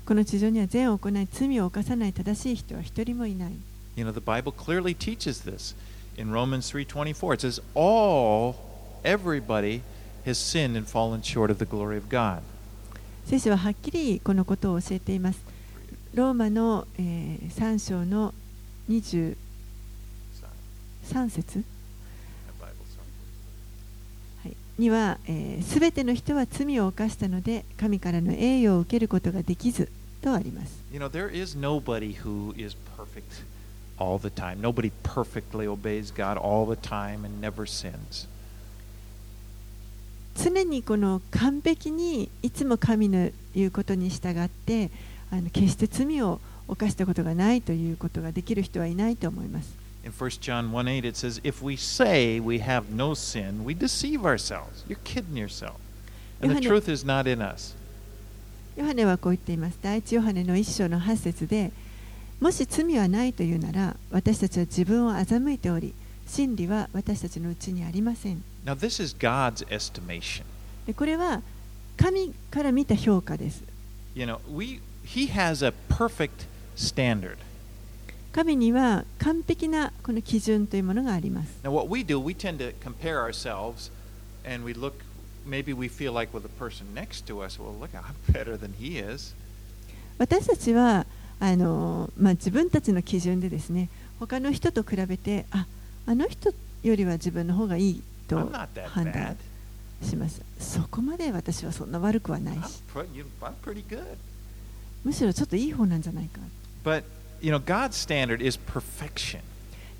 [0.08, 3.52] この地上には善を行い罪を犯さない正しい人は一人もいない
[3.98, 5.76] You know, the Bible clearly teaches this.
[6.16, 8.56] In Romans 3:24, it says, "All,
[9.04, 9.82] everybody
[10.26, 12.42] has sinned and fallen short of the glory of God."
[13.26, 15.42] 聖書ははっきりこのことを教えています
[16.14, 18.34] ローマの、えー3章の
[18.90, 19.36] 23
[21.04, 21.64] Sorry, 節
[24.78, 29.90] には、えー、全ての人は罪を犯したので神からの栄誉を受けることができず
[30.22, 33.44] とあります You know, there is nobody who is perfect
[33.98, 34.62] all the time.
[34.62, 38.28] Nobody perfectly obeys God all the time and never sins.
[40.36, 44.92] 常にこの完璧にいつも神の言うことに従って
[45.32, 53.74] あの決して罪を犯したことがないということができる人はいないと思います In 1 John 1 8, it says, If we say we have no sin, we
[53.74, 54.86] deceive ourselves.
[54.88, 55.76] You're kidding yourself.
[56.40, 57.74] And the truth is not in us.
[58.78, 59.80] ヨハネはこう言っています。
[59.82, 61.72] 第一ヨハネの一章の八節で、
[62.40, 65.96] もし罪はないというなら、私たちは自分を欺いており、
[66.28, 68.44] 真理は私たちのうちにありません。
[68.64, 69.66] Now, this is God's
[70.96, 71.42] これは
[71.98, 73.64] 神から見た評価です。
[78.32, 81.50] 神には完璧なこの基準というものがあります。
[81.64, 82.36] Now, what we do, we
[85.48, 88.74] maybe we feel like with the person next to us, well, look, I'm better than
[88.80, 89.34] he is.
[90.18, 91.06] 私たちは
[91.40, 93.90] あの、まあ、自分たちの基準でですね
[94.20, 95.68] 他の人と比べてあ
[96.08, 96.52] あの人
[96.84, 98.50] よりは自分の方がいいと
[98.88, 99.38] 判断.
[100.04, 102.82] しますそこまで私はそんな悪くはないし.
[105.04, 106.40] むしろちょっといい方なんじゃないか
[106.84, 107.04] But,
[107.42, 109.40] you know, God's standard is perfection.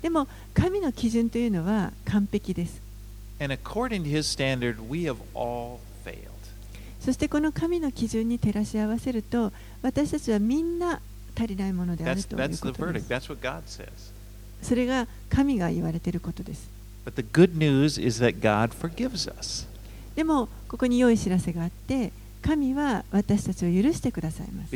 [0.02, 2.80] でも神の基準というのは完璧です
[7.00, 11.00] そしてこの神の基準に照らし合わせると私たちはみんな
[11.36, 12.62] 足りないものであるということです。
[14.60, 16.68] それが神が言われていることです。
[20.16, 22.12] でもここに良い知らせがあって
[22.42, 24.70] 神は私たちを許してくださいます。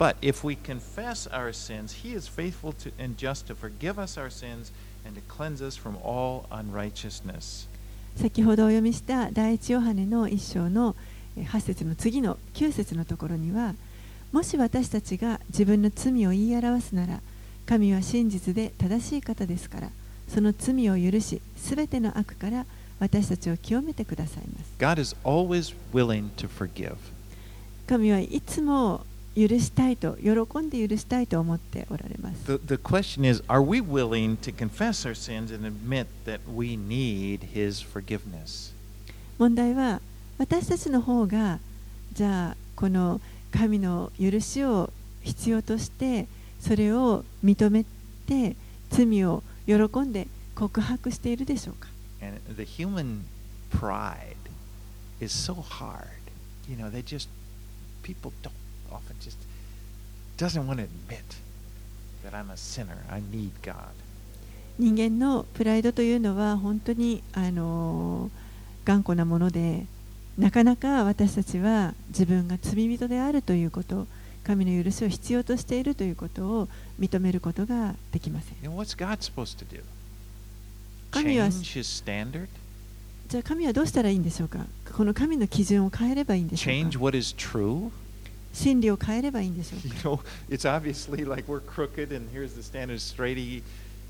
[0.00, 4.16] But if we confess our sins, he is faithful to, and just to forgive us
[4.16, 4.72] our sins
[5.04, 7.68] and to cleanse us from all unrighteousness.
[8.16, 10.96] 先ほどお読みした第一ヨハネの一章の
[11.36, 13.74] えー8節の次の9節のところには
[14.32, 17.20] もし私たちが自分の罪を言い表すなら
[17.66, 19.90] 神は真実で正しい方ですから
[20.28, 22.64] その罪を許しすべての悪から
[23.00, 26.96] 私たちを清めてくださいます God is always willing to forgive.
[27.86, 29.04] 神はいつも
[29.48, 36.76] 許したいと喜んで許したいと思っておられます The, the question is, are we willing to confess our sins and admit that we
[36.76, 38.74] need his forgiveness?
[39.38, 40.02] 問題は
[40.38, 41.58] 私たちの方が
[42.12, 43.20] じゃあこの
[43.52, 46.26] 神の許しを必要として
[46.60, 47.84] それを認め
[48.26, 48.56] て
[48.90, 51.88] 罪を喜んで告白しているでしょうか
[52.22, 53.22] And the human
[53.70, 54.36] pride
[55.20, 56.08] is so hard.
[56.68, 57.28] You know, they just,
[58.02, 58.52] people don't
[58.90, 59.36] often just,
[60.38, 61.22] doesn't want to admit
[62.24, 62.96] that I'm a sinner.
[63.10, 63.74] I need God.
[64.78, 68.30] 人間のプライドというのは本当にあの
[68.84, 69.84] 頑固なもので
[70.38, 74.06] なかなか私たちは自分が罪人であるということ
[74.42, 76.68] 神の許しを必要としているということを
[76.98, 78.70] 認めることができません?
[81.10, 81.50] 神は?
[83.28, 84.64] じゃあ神はどうしたらいいんでしょうか？
[84.96, 87.90] この神の基準を変えればいいんでしょう Change か what is true?
[88.52, 93.36] 真理を変えればいいんでしょう You か know, it's obviously like we're crooked and here's the standard straight.
[93.36, 93.62] He,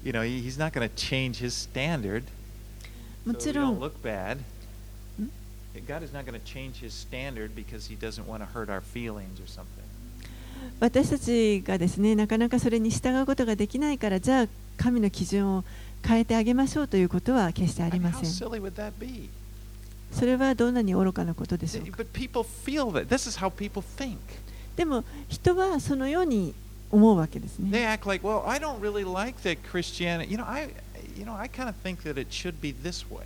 [0.05, 2.25] you know, he, he's not going to change his standard
[3.27, 4.39] も so ち we ろ don't ん look bad.
[5.19, 5.29] Hmm?
[5.87, 8.81] God is not going to change his standard because he doesn't want to hurt our
[8.81, 9.67] feelings or something.
[10.79, 15.65] 私たちがですねなかなかそれに従うことができないからじゃあ神の基準を
[16.07, 19.29] 変えてあげましょうということは決してあ I り mean, ま how せん silly would that be?
[20.13, 22.05] それはどんなに愚かなことでしょうか.
[24.77, 26.55] でも人はそのように
[26.91, 30.31] 思うわけです They ね act like, well, I don't really like that Christianity.
[30.31, 30.71] You know, I,
[31.17, 33.23] you know, I kind of think that it should be this way.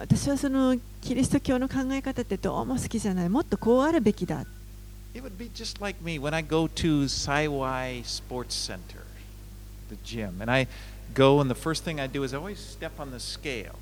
[0.00, 4.44] 私はそのキリスト教の考え方ってどうも好きじゃないもっとこうあるべきだ
[5.14, 9.04] It would be just like me when I go to Saiwai Sports Center,
[9.88, 10.66] the gym, and I
[11.14, 13.76] go, and the first thing I do is I always step on the scale.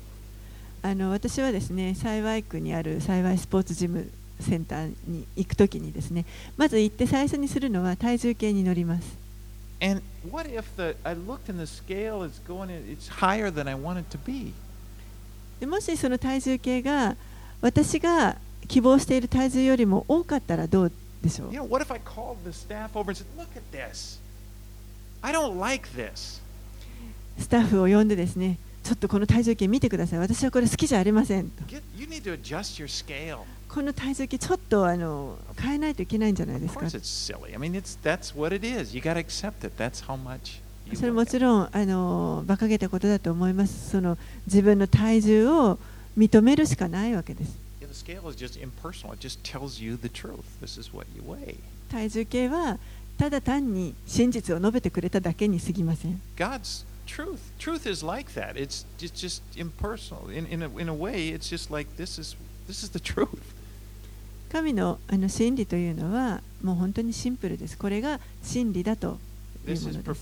[0.85, 4.07] あの私はですね、幸い区にある幸いスポーツジム
[4.39, 6.25] センターに行くときにですね、
[6.57, 9.17] まず行って最初にするのは体重計に乗ります。
[15.65, 17.15] もしその体重計が
[17.61, 20.91] 私が希望している体重よりも多かったらどう
[21.23, 21.51] でしょう？
[27.41, 30.19] スタッフを呼んでですね、ちょっとこの体重計見てください。
[30.19, 31.51] 私はこれ好きじゃありません。
[33.67, 36.87] この体重計ちょっとあの変えないといけないんじゃないですか。
[40.93, 43.89] それもちろんあの馬鹿げたことだと思います。
[43.89, 45.79] その自分の体重を
[46.15, 47.57] 認めるしかないわけです。
[51.89, 52.77] 体重計は
[53.17, 56.21] ただ単に真実を述べてくれただけにすぎません。
[57.05, 57.39] Truth.
[57.59, 58.57] Truth is like that.
[58.57, 60.29] It's just, just impersonal.
[60.29, 62.35] In, in, a, in a way, it's just like this is
[62.67, 63.53] this is the truth.
[64.51, 69.17] 神のあの真理というのはもう本当にシンプルですこれが真理だと
[69.67, 70.13] いうもので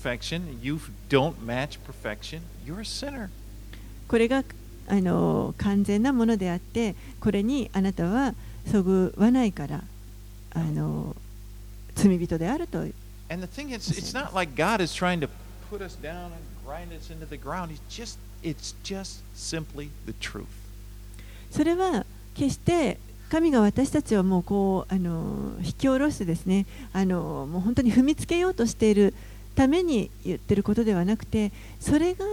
[2.84, 3.30] す.
[4.08, 4.42] これが
[4.88, 8.34] あの完全なものであってこれにあなたは
[8.70, 9.84] そぐわないから
[10.52, 11.14] あの
[11.94, 12.80] 罪人であると
[13.30, 15.28] And the thing is, it's not like God is trying to
[15.70, 17.70] put us down and grind us into the ground.
[17.70, 20.46] He's just it's just simply the truth.
[21.50, 22.04] それは
[22.34, 22.98] 決して
[23.30, 29.14] 神が私たちをもうこうあの引き下ろしてですねあのもう本当に踏みつけようとしている
[29.54, 32.24] ために言ってることではなくてそれが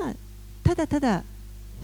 [0.63, 1.23] ただただ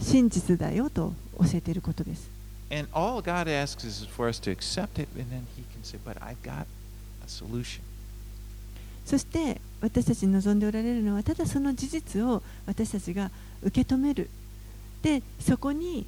[0.00, 2.30] 真実だよと教えていることです。
[2.70, 6.20] And all God asks is for us to accept it, and then He can say, "But
[6.20, 6.66] I've got
[7.24, 7.80] a solution.
[9.08, 13.30] そして私たちに望んでおられるのはただその事実を私たちが
[13.62, 14.28] 受け止める
[15.00, 16.04] でそこに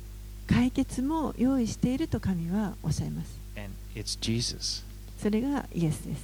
[0.47, 4.85] 解決も用意していると神はおっしゃいます.
[5.23, 6.23] それがイエスです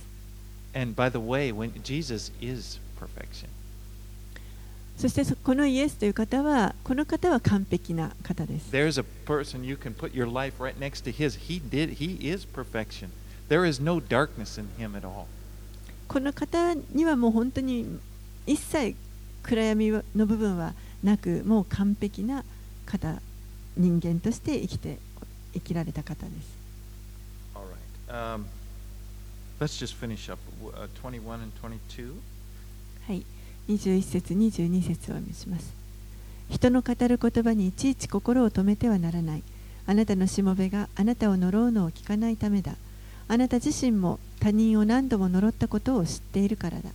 [0.74, 3.48] And by the way, when Jesus is perfection.
[4.98, 11.38] そしてそこのイエスという方はこの方は完璧な方です There's a person you can put your life right next to his.
[11.48, 13.08] He did he is perfection.
[13.48, 15.26] There is no darkness in him at all.
[16.08, 17.98] この方にはもう本当に
[18.46, 18.94] 一切
[19.42, 22.44] 暗闇の部分はなくもう完璧な
[22.84, 23.20] 方
[23.76, 24.98] 人間として生きて
[25.52, 26.56] 生きられた方です。
[27.54, 28.34] Right.
[28.36, 28.44] Um,
[29.60, 30.40] let's just finish up
[30.74, 32.14] uh, 21 and 22.
[33.06, 33.24] はい。
[33.68, 35.74] 21節22節をお見せします。
[36.48, 39.42] 人の語る言葉にいちいち心を止めてはならない。
[39.86, 42.76] あなたのしもべがあなたを呪うのを聞かないためだ
[43.28, 46.90] あなた自身も他人を何度も呪ったことを知っているからだ。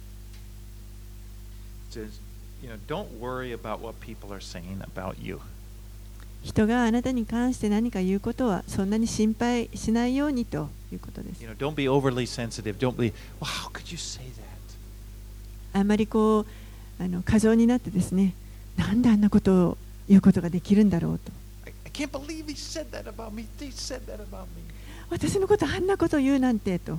[6.44, 11.42] 人があなたに関して何か言うことはそんなに心配しないようにということです。
[15.74, 16.46] あまりこ
[17.00, 18.34] うあの過剰になってですね、
[18.78, 19.78] なんであんなことを
[20.08, 21.32] 言うことができるんだろうと。
[25.12, 26.98] 私のことあんなことを言うなんてと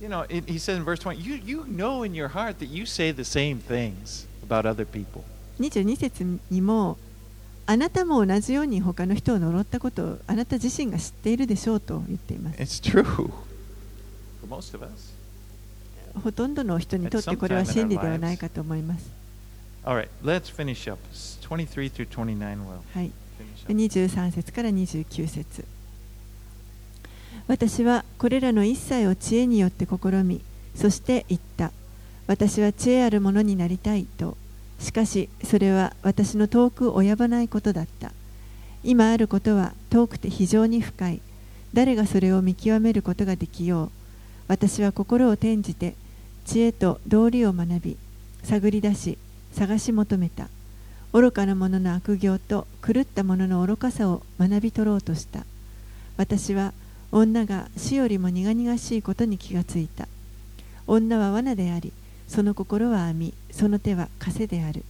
[0.00, 2.66] You know, it, he says in verse 20, you, you know in your heart that
[2.66, 5.24] you say the same things about other people.
[5.58, 6.96] 22節にも
[7.66, 13.30] あなたも同じように他の人を呪ったことをあなた自身が知っているでしょうと言っています It's true for
[14.48, 15.12] most of us.
[16.22, 19.10] ほとんどの人にとってこれは真理ではないかと思います。
[19.84, 21.00] All right, let's finish up.
[21.12, 23.72] 23 through 29 will はい、finish up.
[23.72, 25.64] 23節から29節
[27.46, 30.40] 私はこれらの一切を知恵によって試み、
[30.74, 31.72] そして言った。
[32.26, 34.36] 私は知恵あるものになりたいと。
[34.78, 38.12] しかし、それは私の遠く及ばないことだった。
[38.84, 41.20] 今あることは遠くて非常に深い。
[41.74, 43.90] 誰がそれを見極めることができよう。
[44.46, 45.94] 私は心を転じて、
[46.44, 47.96] 知恵と道理を学び、
[48.42, 49.18] 探り出し、
[49.52, 50.48] 探し求めた。
[51.12, 55.44] 愚かな者の悪行と狂った者の愚かさを学び取ろうとした。
[56.16, 56.72] 私は
[57.10, 60.08] 女が死よりも苦々しいことに気がついた。
[60.86, 61.92] 女は罠であり、
[62.26, 64.84] その心は網、その手は枷である。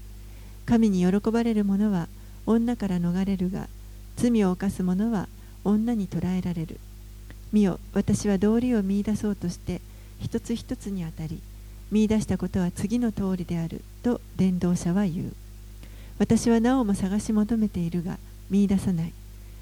[0.67, 2.09] 神に喜ばれる者は
[2.47, 3.69] 女から逃れるが、
[4.17, 5.29] 罪を犯す者は
[5.65, 6.81] 女に捕らえられる。
[7.53, 9.81] 見よ、私は道理を見出そうとして、
[10.19, 11.41] 一つ一つにあたり、
[11.91, 15.33] 見出したことは次の通りであると伝道者は言う。
[16.19, 18.19] 私はなおも探し求めているが
[18.51, 19.13] 見出さない。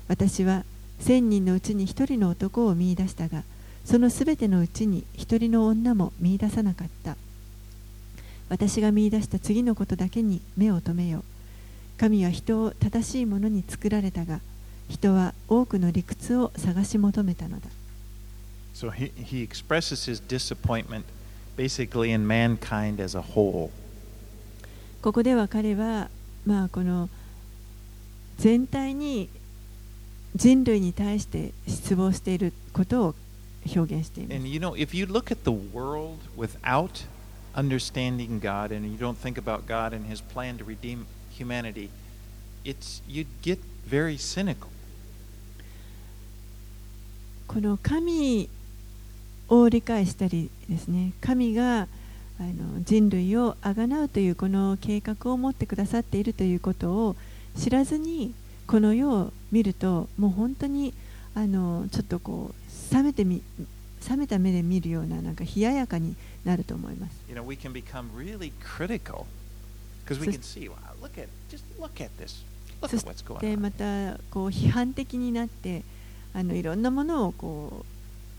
[0.09, 0.65] 私は
[1.01, 3.43] 千人のうちに一人の男を見出したが、
[3.85, 7.17] そのすべてのうちに一人の女も見出さなかった。
[8.49, 11.25] 私が見出した次のことだけに目を留めよ。
[11.99, 14.41] 神は人を正しいものに作られたが、
[14.89, 17.69] 人は多くの理屈を探し求めたのだ。
[18.75, 21.05] So he, he expresses his disappointment
[21.57, 23.71] basically in mankind as a whole.
[25.03, 26.11] ここでは彼は、
[26.45, 27.09] まあ、この
[28.39, 29.29] 全体に
[30.37, 33.15] 人類に対して失望していることを
[33.75, 34.35] 表現しています。
[47.47, 48.49] この神
[49.49, 51.89] を理解したりですね、神が
[52.39, 57.17] あの人類をあがなうというこの計画を持ってくださっているということを
[57.57, 58.35] 知らずに、
[58.67, 60.93] この世を見るともう本当に
[61.35, 62.55] あのちょっとこ
[62.91, 63.43] う冷めてみ
[64.09, 67.17] 冷めた目で見るようななんか冷ややかになると思います。
[67.29, 69.27] You know, we can become really critical
[70.07, 72.45] because we can see, wow, look at just look at this.
[72.81, 73.61] Look そ at what's し going て on.
[73.61, 75.83] またこう批判的になって
[76.35, 77.85] あのいろんなものをこ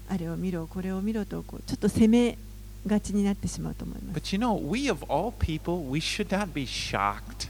[0.09, 2.37] うあれを見ろこれを見ろとこうちょっと責め
[2.85, 4.19] がちになってしまうと思います。
[4.19, 7.49] But you know, we of all people, we should not be shocked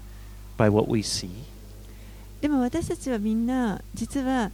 [0.57, 1.29] by what we see.
[2.41, 4.51] でも私たちはみんな実は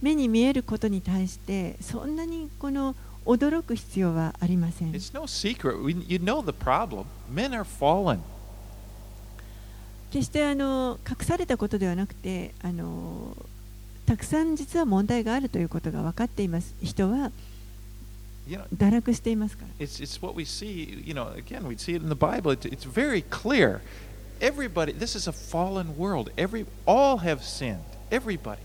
[0.00, 2.94] 目に見えることに対してそんなにこの
[3.26, 4.92] 驚く必要はありません。
[4.92, 5.76] It's no secret.
[6.06, 7.04] You know the problem.
[7.32, 8.20] Men are fallen.
[10.10, 13.36] 決してあの隠されたことではなくてあの
[14.06, 16.74] たくさん実は問題があるということが分かっています。
[16.82, 17.32] 人は
[18.48, 19.84] 堕落していますから。
[19.84, 22.52] it's, it's what we see, you know, again, we see it in the Bible.
[22.52, 23.80] It's, it's very clear.
[24.41, 26.31] Everybody, this is a fallen world.
[26.37, 27.79] Every, all have sinned.
[28.09, 28.59] Everybody.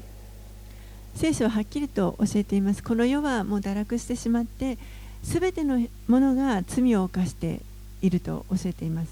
[1.17, 2.83] 聖書ははっきりと教えています。
[2.83, 4.79] この世はもう堕落してしまって、
[5.23, 7.61] すべてのものが罪を犯して
[8.03, 9.11] いると教えています。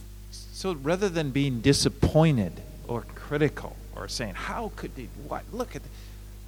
[0.52, 2.52] So rather than being disappointed
[2.86, 5.82] or critical or saying, How could they, what, look at,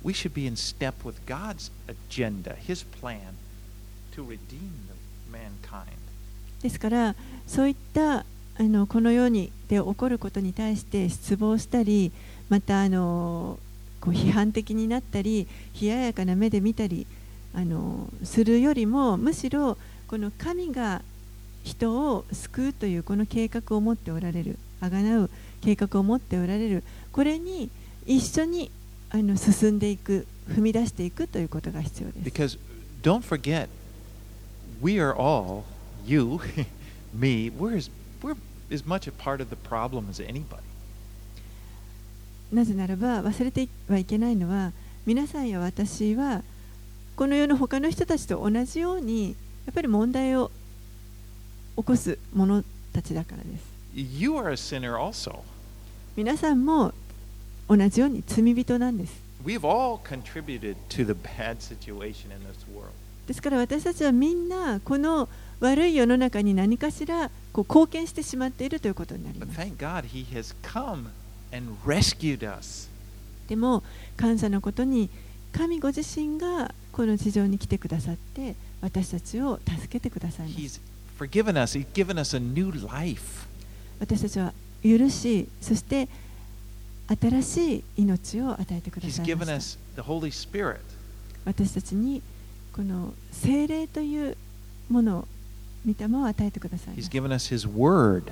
[0.02, 3.36] we should be in step with God's agenda, His plan
[4.14, 5.98] to redeem the mankind.
[6.62, 7.14] ですから
[7.46, 8.24] そういった
[8.59, 12.11] あのこの世にで起こることに対して失望したり
[12.49, 13.57] またあの
[14.01, 15.47] こう批判的になったり
[15.79, 17.07] 冷ややかな目で見たり
[17.53, 21.01] あのするよりもむしろこの神が
[21.63, 25.29] 人を救うというこの計画を持っておられるあがなう
[25.61, 26.83] 計画を持っておられる
[27.13, 27.69] これに
[28.05, 28.71] 一緒に
[29.09, 32.29] あの進んでいく踏み出していくということが必要です。
[32.29, 32.59] Because
[33.01, 33.69] don't forget,
[34.81, 35.63] we are all,
[36.05, 36.39] you,
[37.13, 37.89] me, we're
[38.21, 38.35] we're
[38.71, 40.61] as much a part of the problem as anybody.
[42.51, 44.71] なぜならば忘れてはいけないのは
[45.05, 46.41] 皆さんや私は
[47.15, 50.49] この世の他の人たちと同じようにやっぱり問題を
[51.77, 55.41] 起こす者たちだからです You are a sinner also.
[56.15, 56.93] 皆さんも
[57.67, 59.13] 同じように罪人なんです
[59.45, 62.91] We've all contributed to the bad situation in this world.
[63.29, 69.59] ですから私たちはみんなこの悪い世の中に何かしらこう貢献してしまっているということになります.
[73.47, 73.83] でも
[74.17, 75.11] 感謝のことに
[75.51, 80.81] 神ご自身がこの地上に来てくださって私たちを助けてくださいます.
[83.99, 84.53] 私たちは
[84.83, 86.09] 許しそして
[87.21, 89.17] 新しい命を与えてくださいまし
[91.45, 92.23] た.私たちに
[92.79, 94.37] この精霊という
[94.89, 95.27] ものを
[95.85, 98.31] 御霊を与えてくださいま He's す given us His Word.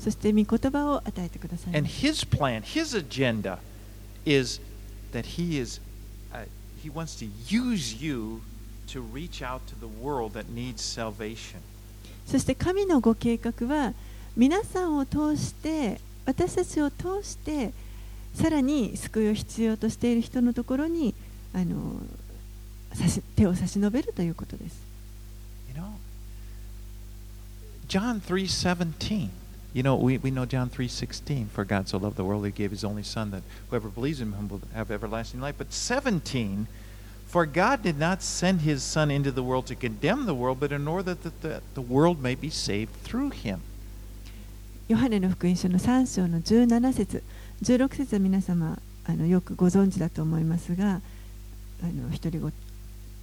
[0.00, 3.58] そして御言葉を与えてください And His plan, His agenda
[4.26, 4.60] is
[5.12, 5.80] that He is,
[6.32, 6.46] uh,
[6.82, 8.40] He wants to use you
[8.88, 11.60] to reach out to the world that needs salvation.
[12.26, 13.94] そして神のご計画は
[14.36, 17.72] 皆さんを通して私たちを通して
[18.34, 21.14] さらに救いを必要としている人のところに
[21.54, 22.00] あの
[22.94, 24.80] 差し手を差し伸べるということです。
[25.74, 25.88] You know,
[27.88, 29.30] John 3:17.
[29.72, 31.48] You know, we, we know John 3:16.
[31.48, 34.32] For God so loved the world, He gave His only Son, that whoever believes in
[34.32, 35.56] Him will have everlasting life.
[35.58, 36.66] But 17.
[37.28, 40.72] For God did not send His Son into the world to condemn the world, but
[40.72, 43.60] in order that the, the world may be saved through Him.
[44.88, 47.22] ヨハネの福音書の3章の17節
[47.62, 51.00] 16節は皆様あのよくご存知だと思いますが
[51.80, 52.52] あの独り言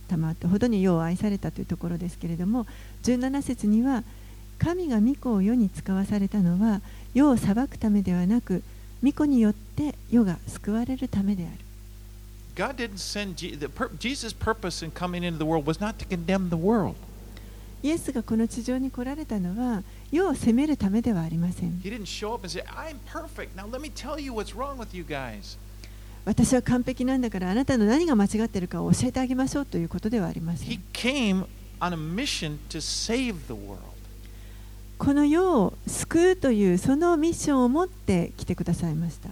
[0.08, 2.66] 賜ったほどに世を愛されたというところですけれども
[3.04, 4.04] 17節には
[4.58, 6.82] 神が御子を世に使わされたのは
[7.14, 8.64] 世を裁くためではなく
[9.04, 11.68] 御子によって世が救われるためである
[12.56, 13.36] God didn't send
[14.00, 16.96] Jesus' purpose in coming into the world was not to condemn the world.
[17.84, 23.50] イエスがこの地上に来られたのは世を責めるためではありません He didn't show up and say, "I'm perfect.
[23.56, 25.58] Now let me tell you what's wrong with you guys."
[26.28, 30.82] 私は完璧なんだからあなたの何が間違っているかを教えてあげましょうということではありません.
[34.98, 39.30] この世を救うというそのミッションを持って来てくださいました.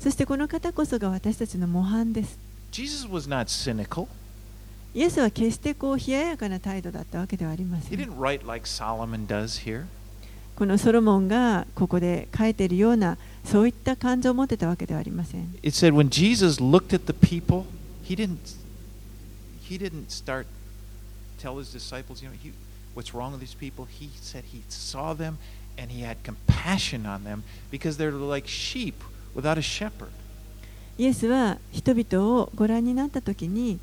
[0.00, 2.38] そしてこの方こそが私たちの模範です
[2.70, 4.06] Jesus was not cynical.
[4.94, 8.00] イエスは決してこう冷ややかな態度だったわけではありませ He ん
[10.56, 17.64] このソロモンがここで書いているようなそういった感情を持ってたわけではありません It said when Jesus looked at the people,
[18.02, 18.56] he didn't
[19.60, 20.46] he didn't start
[21.38, 22.52] tell his disciples, you know, he,
[22.94, 23.86] what's wrong with these people.
[23.86, 25.38] He said he saw them
[25.76, 28.94] and he had compassion on them because they're like sheep
[29.34, 30.10] without a shepherd.
[30.98, 33.78] イエスは人々をご覧になった時に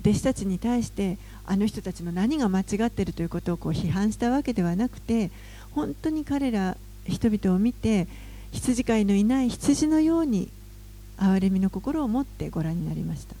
[0.00, 1.16] 弟子たちに対して
[1.46, 5.30] あの人たちの何が間違っているということをこう批判したわけではなくて
[5.74, 6.76] 本当に彼ら
[7.06, 8.06] 人々を見て
[8.52, 10.48] 羊飼いのいない羊のように
[11.18, 13.34] 憐れみの心を持ってご覧になりました.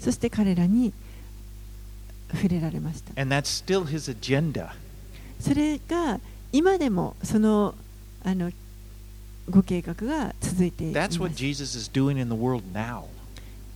[0.00, 0.92] そして彼らに
[2.32, 3.20] 触れられました.
[5.40, 6.20] それが
[6.52, 7.74] 今でもその
[8.24, 8.50] あの
[9.50, 11.18] ご計画が続いています.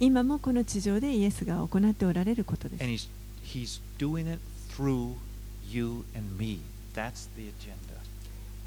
[0.01, 2.83] 今もこの地上でイエスが行っておられることです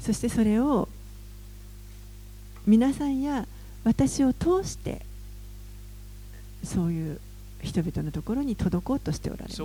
[0.00, 0.88] そしてそれを
[2.66, 3.46] 皆さんや
[3.84, 5.02] 私を通して
[6.64, 7.20] そういう
[7.62, 9.56] 人々のところに届こうとしておられます。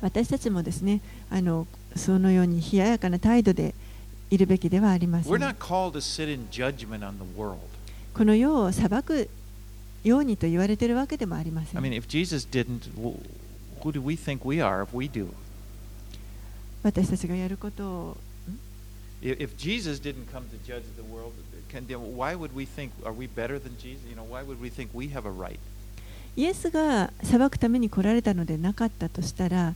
[0.00, 1.00] 私たちもですね
[1.30, 1.66] あの、
[1.96, 3.74] そのように冷ややかな態度で
[4.30, 5.32] いるべきではありません。
[8.14, 9.28] この世を裁く
[10.04, 13.14] ようにと言われているわけでもありませ I ん mean, if Jesus didn't, wh-
[13.82, 15.28] who do we think we are if we do?
[16.82, 18.16] 私たちがやることを
[19.22, 21.32] I- If Jesus didn't come to judge the world,
[21.86, 24.00] then why would we think, are we better than Jesus?
[24.08, 25.58] You know, why would we think we have a right?
[26.36, 29.74] イエスが裁くために来られたのでなかったとしたら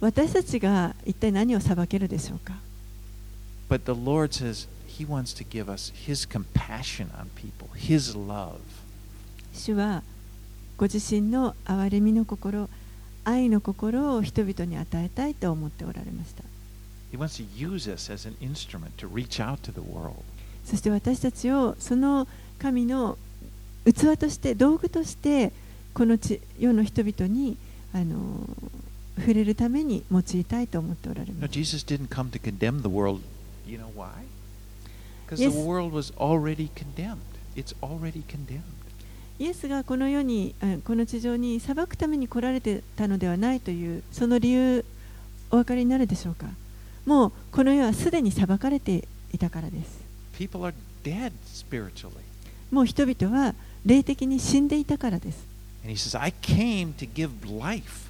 [0.00, 2.54] 私たちが一体何を裁けるでしょうか
[3.70, 8.58] But the Lord says He wants to give us His compassion on people, His love.
[9.54, 10.02] 主は
[10.76, 12.68] ご自身の憐れみの心
[13.24, 16.42] 愛の心を人々に与えたいと思っておられました.
[20.66, 22.26] そして私たちをその
[22.58, 23.16] 神の
[23.84, 25.52] 器として道具として
[25.94, 27.56] この地世の人々に
[27.94, 28.48] あの
[29.18, 33.20] 触れるために用いたいと思っておられます Jesus didn't come to condemn the world.
[33.66, 34.08] You know why?
[35.26, 35.52] Because Yes.
[35.54, 37.18] the world was already condemned.
[37.54, 38.62] It's already condemned.
[39.38, 44.84] イエスがこの世にあこの地上に裁くために来られてたのではないというその理由
[45.50, 46.46] お分かりになるでしょうか？
[47.04, 50.04] もうこの世はすでに裁かれていたからです.
[52.70, 53.54] もう人々は
[53.84, 55.46] 霊的に死んでいたからです
[55.84, 58.08] And he says, I came to give life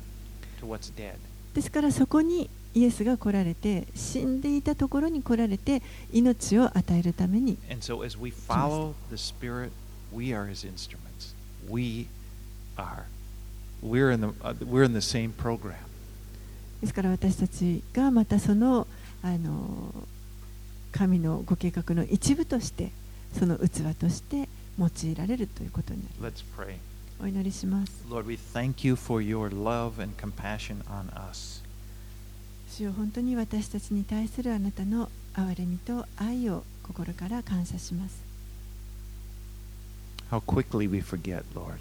[0.61, 1.15] to what's dead.
[1.55, 5.83] ですからそこにイエスが来られて死んでいたところに来られて
[6.13, 9.71] 命を与えるために And so as we follow the Spirit,
[10.13, 11.14] we are his instruments.
[11.69, 12.07] we
[12.77, 13.07] are.
[13.83, 14.29] We're in, the,
[14.65, 15.75] we're in the same program.
[16.81, 18.87] ですから私たちがまたその,
[19.23, 19.93] あの
[20.93, 22.93] 神のご計画の一部として、
[23.39, 26.35] その器として用いられるということになり。
[27.23, 27.93] お祈りします。
[28.11, 31.63] Lord, we thank you for your love and compassion on us.
[32.97, 38.34] 本当に私たちに対するあなたの憐れみと愛を心から感謝します。
[40.32, 41.80] How quickly we forget, Lord.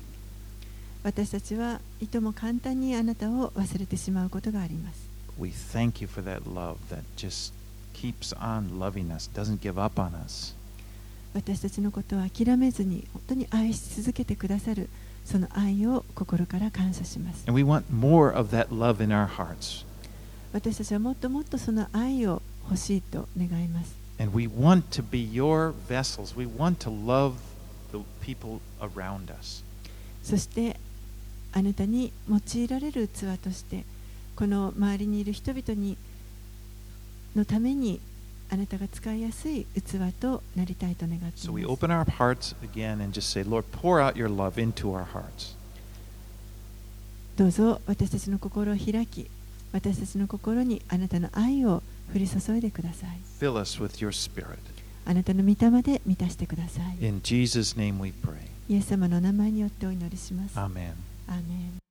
[1.04, 7.52] 私たちはいとも簡単にあなたを忘れてしまうことがあります We thank you for that love that just
[7.94, 10.54] keeps on loving us, doesn't give up on us.
[11.34, 14.88] 私たちのことを諦めずに本当に愛し続けてくださる
[15.24, 19.84] その愛を心から感謝します And we want more of that love in our hearts.
[20.52, 26.36] 私たちはもっともっとその愛を欲しいと願います And we want to be your vessels.
[26.36, 27.34] We want to love
[30.23, 30.79] そして
[31.51, 33.83] あなたに用いられる器として
[34.35, 35.97] この周りにいる人々に
[37.35, 37.99] のために
[38.49, 41.47] あなたが使いやすい器となりたいと願っています。
[47.35, 49.27] どうぞ私たちの心を開き
[49.71, 51.81] 私たちの心にあなたの愛を
[52.13, 53.19] 降り注いでください。
[53.39, 54.72] Fill us with your spirit.
[55.05, 58.35] あなたの御霊で満たしてください In Jesus' name we pray.
[58.69, 60.57] イエス様のお名前によってお祈りします。
[60.57, 60.67] ア Amen.
[60.67, 61.82] ーメン